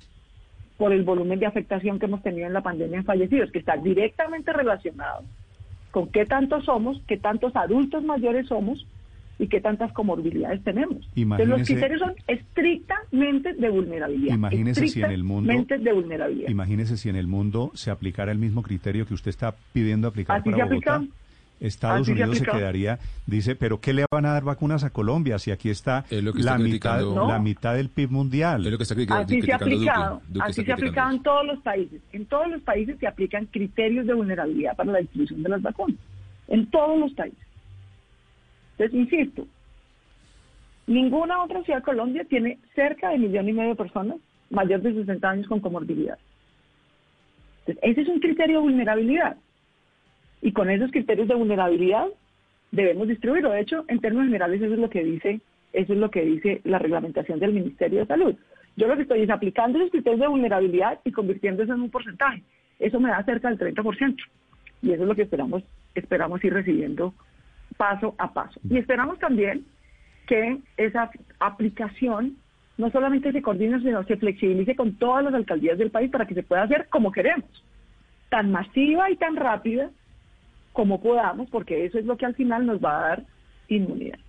por 0.77 0.93
el 0.93 1.03
volumen 1.03 1.37
de 1.37 1.45
afectación 1.45 1.99
que 1.99 2.07
hemos 2.07 2.23
tenido 2.23 2.47
en 2.47 2.53
la 2.53 2.63
pandemia 2.63 2.97
en 2.97 3.05
fallecidos, 3.05 3.51
que 3.51 3.59
está 3.59 3.77
directamente 3.77 4.51
relacionado 4.51 5.25
con 5.91 6.07
qué 6.07 6.25
tantos 6.25 6.65
somos, 6.65 6.99
qué 7.05 7.17
tantos 7.17 7.55
adultos 7.55 8.03
mayores 8.03 8.47
somos 8.47 8.87
y 9.41 9.47
qué 9.47 9.59
tantas 9.59 9.91
comorbilidades 9.93 10.63
tenemos. 10.63 11.09
Entonces, 11.15 11.47
los 11.47 11.61
criterios 11.67 11.99
son 11.99 12.13
estrictamente 12.27 13.53
de 13.53 13.69
vulnerabilidad. 13.69 14.35
Imagínese 14.35 14.87
si 14.87 15.01
en 15.01 15.11
el 15.11 15.23
mundo- 15.23 15.51
Estrictamente 15.51 15.89
de 15.89 15.95
vulnerabilidad. 15.95 16.49
Imagínese 16.49 16.95
si 16.97 17.09
en 17.09 17.15
el 17.15 17.27
mundo 17.27 17.71
se 17.73 17.89
aplicara 17.91 18.31
el 18.31 18.37
mismo 18.37 18.61
criterio 18.61 19.05
que 19.07 19.13
usted 19.15 19.29
está 19.29 19.55
pidiendo 19.73 20.07
aplicar 20.07 20.39
Así 20.41 20.51
para 20.51 20.65
Bogotá. 20.65 20.95
aplica. 20.95 21.15
Estados 21.59 22.01
Así 22.01 22.11
Unidos 22.13 22.39
se, 22.39 22.45
quedaría, 22.45 22.97
dice, 23.27 23.55
pero 23.55 23.79
¿qué 23.79 23.93
le 23.93 24.05
van 24.11 24.25
a 24.25 24.33
dar 24.33 24.43
vacunas 24.43 24.83
a 24.83 24.89
Colombia 24.89 25.37
si 25.37 25.51
aquí 25.51 25.69
está, 25.69 26.05
Es 26.09 26.23
lo 26.23 26.33
que 26.33 26.41
la, 26.41 26.57
mitad, 26.57 27.01
la 27.27 27.37
mitad 27.37 27.75
del 27.75 27.89
PIB 27.89 28.09
mundial? 28.09 28.65
Es 28.65 28.71
lo 28.71 28.77
que 28.77 28.83
está 28.83 28.95
criticando, 28.95 29.23
Así 29.25 29.41
se 29.43 29.53
ha 29.53 29.57
Duque. 29.59 29.65
aplicado, 29.75 30.21
Duque 30.27 30.39
así 30.47 30.61
está 30.61 30.63
se 30.65 30.71
ha 30.71 30.73
aplicado 30.75 31.11
en 31.11 31.21
todos 31.23 31.45
los 31.45 31.59
países. 31.61 32.01
En 32.13 32.25
todos 32.25 32.47
los 32.49 32.61
países 32.63 32.97
se 32.99 33.05
aplican 33.07 33.45
criterios 33.45 34.07
de 34.07 34.13
vulnerabilidad 34.15 34.75
para 34.75 34.91
la 34.91 34.99
distribución 34.99 35.43
de 35.43 35.49
las 35.49 35.61
vacunas. 35.61 35.97
En 36.47 36.65
todos 36.67 36.99
los 36.99 37.13
países. 37.13 37.39
Entonces, 38.81 39.13
insisto, 39.13 39.47
ninguna 40.87 41.43
otra 41.43 41.61
ciudad 41.63 41.79
de 41.79 41.85
Colombia 41.85 42.25
tiene 42.25 42.57
cerca 42.73 43.09
de 43.09 43.19
millón 43.19 43.47
y 43.47 43.53
medio 43.53 43.69
de 43.69 43.75
personas 43.75 44.17
mayores 44.49 44.83
de 44.83 44.93
60 44.95 45.29
años 45.29 45.47
con 45.47 45.59
comorbilidad. 45.59 46.17
Entonces, 47.59 47.83
ese 47.83 48.01
es 48.01 48.07
un 48.07 48.19
criterio 48.19 48.57
de 48.57 48.63
vulnerabilidad. 48.63 49.37
Y 50.41 50.51
con 50.51 50.71
esos 50.71 50.89
criterios 50.89 51.27
de 51.27 51.35
vulnerabilidad 51.35 52.07
debemos 52.71 53.07
distribuirlo. 53.07 53.51
De 53.51 53.61
hecho, 53.61 53.85
en 53.87 53.99
términos 53.99 54.25
generales, 54.25 54.59
eso 54.59 54.73
es 54.73 54.79
lo 54.79 54.89
que 54.89 55.03
dice, 55.03 55.41
eso 55.73 55.93
es 55.93 55.99
lo 55.99 56.09
que 56.09 56.25
dice 56.25 56.61
la 56.63 56.79
reglamentación 56.79 57.39
del 57.39 57.53
Ministerio 57.53 57.99
de 57.99 58.07
Salud. 58.07 58.35
Yo 58.77 58.87
lo 58.87 58.95
que 58.95 59.03
estoy 59.03 59.21
es 59.21 59.29
aplicando 59.29 59.77
esos 59.77 59.91
criterios 59.91 60.21
de 60.21 60.27
vulnerabilidad 60.27 60.99
y 61.05 61.11
convirtiéndose 61.11 61.71
en 61.71 61.81
un 61.81 61.91
porcentaje. 61.91 62.41
Eso 62.79 62.99
me 62.99 63.09
da 63.09 63.23
cerca 63.25 63.47
del 63.47 63.59
30%. 63.59 64.15
Y 64.81 64.91
eso 64.91 65.03
es 65.03 65.07
lo 65.07 65.15
que 65.15 65.21
esperamos, 65.21 65.61
esperamos 65.93 66.43
ir 66.43 66.51
recibiendo 66.51 67.13
paso 67.81 68.13
a 68.19 68.31
paso. 68.31 68.59
Y 68.69 68.77
esperamos 68.77 69.17
también 69.17 69.65
que 70.27 70.59
esa 70.77 71.09
aplicación 71.39 72.37
no 72.77 72.91
solamente 72.91 73.31
se 73.31 73.41
coordine, 73.41 73.79
sino 73.79 74.03
se 74.03 74.17
flexibilice 74.17 74.75
con 74.75 74.93
todas 74.97 75.23
las 75.23 75.33
alcaldías 75.33 75.79
del 75.79 75.89
país 75.89 76.11
para 76.11 76.27
que 76.27 76.35
se 76.35 76.43
pueda 76.43 76.61
hacer 76.61 76.89
como 76.91 77.11
queremos, 77.11 77.49
tan 78.29 78.51
masiva 78.51 79.09
y 79.09 79.15
tan 79.15 79.35
rápida 79.35 79.89
como 80.73 81.01
podamos, 81.01 81.49
porque 81.49 81.85
eso 81.85 81.97
es 81.97 82.05
lo 82.05 82.17
que 82.17 82.27
al 82.27 82.35
final 82.35 82.67
nos 82.67 82.79
va 82.79 82.99
a 82.99 83.07
dar 83.07 83.23
inmunidad. 83.67 84.19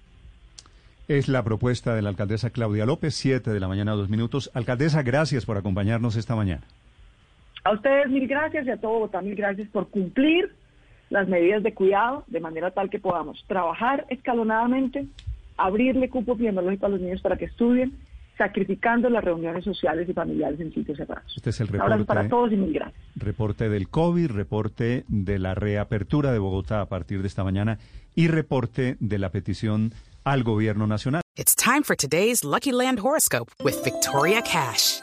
Es 1.06 1.28
la 1.28 1.44
propuesta 1.44 1.94
de 1.94 2.00
la 2.00 2.08
alcaldesa 2.08 2.48
Claudia 2.48 2.86
López, 2.86 3.14
7 3.14 3.50
de 3.50 3.60
la 3.60 3.68
mañana, 3.68 3.92
dos 3.92 4.08
minutos. 4.08 4.50
Alcaldesa, 4.54 5.02
gracias 5.02 5.44
por 5.44 5.58
acompañarnos 5.58 6.16
esta 6.16 6.34
mañana. 6.34 6.62
A 7.64 7.72
ustedes 7.72 8.08
mil 8.08 8.26
gracias 8.26 8.66
y 8.66 8.70
a 8.70 8.78
todo 8.78 8.92
Bogotá 8.92 9.20
mil 9.20 9.34
gracias 9.34 9.68
por 9.68 9.90
cumplir 9.90 10.54
las 11.12 11.28
medidas 11.28 11.62
de 11.62 11.74
cuidado 11.74 12.24
de 12.26 12.40
manera 12.40 12.70
tal 12.70 12.88
que 12.88 12.98
podamos 12.98 13.44
trabajar 13.46 14.06
escalonadamente, 14.08 15.06
abrirle 15.58 16.08
cupo 16.08 16.32
epidemiológico 16.32 16.86
a 16.86 16.88
los 16.88 17.00
niños 17.00 17.20
para 17.20 17.36
que 17.36 17.44
estudien, 17.44 17.92
sacrificando 18.38 19.10
las 19.10 19.22
reuniones 19.22 19.62
sociales 19.62 20.08
y 20.08 20.14
familiares 20.14 20.58
en 20.58 20.72
sitios 20.72 20.96
cerrados. 20.96 21.30
Este 21.36 21.50
es 21.50 21.60
el 21.60 21.68
reporte. 21.68 22.04
para 22.04 22.28
todos 22.28 22.50
y 22.50 22.56
mil 22.56 22.72
gracias. 22.72 22.98
Reporte 23.14 23.68
del 23.68 23.88
COVID, 23.88 24.30
reporte 24.30 25.04
de 25.06 25.38
la 25.38 25.54
reapertura 25.54 26.32
de 26.32 26.38
Bogotá 26.38 26.80
a 26.80 26.86
partir 26.86 27.20
de 27.20 27.28
esta 27.28 27.44
mañana 27.44 27.78
y 28.14 28.28
reporte 28.28 28.96
de 28.98 29.18
la 29.18 29.28
petición 29.28 29.92
al 30.24 30.42
gobierno 30.44 30.86
nacional. 30.86 31.20
It's 31.36 31.54
time 31.54 31.82
for 31.82 31.94
today's 31.94 32.42
Lucky 32.42 32.72
Land 32.72 33.00
horoscope 33.00 33.52
with 33.62 33.74
Victoria 33.84 34.40
Cash. 34.40 35.02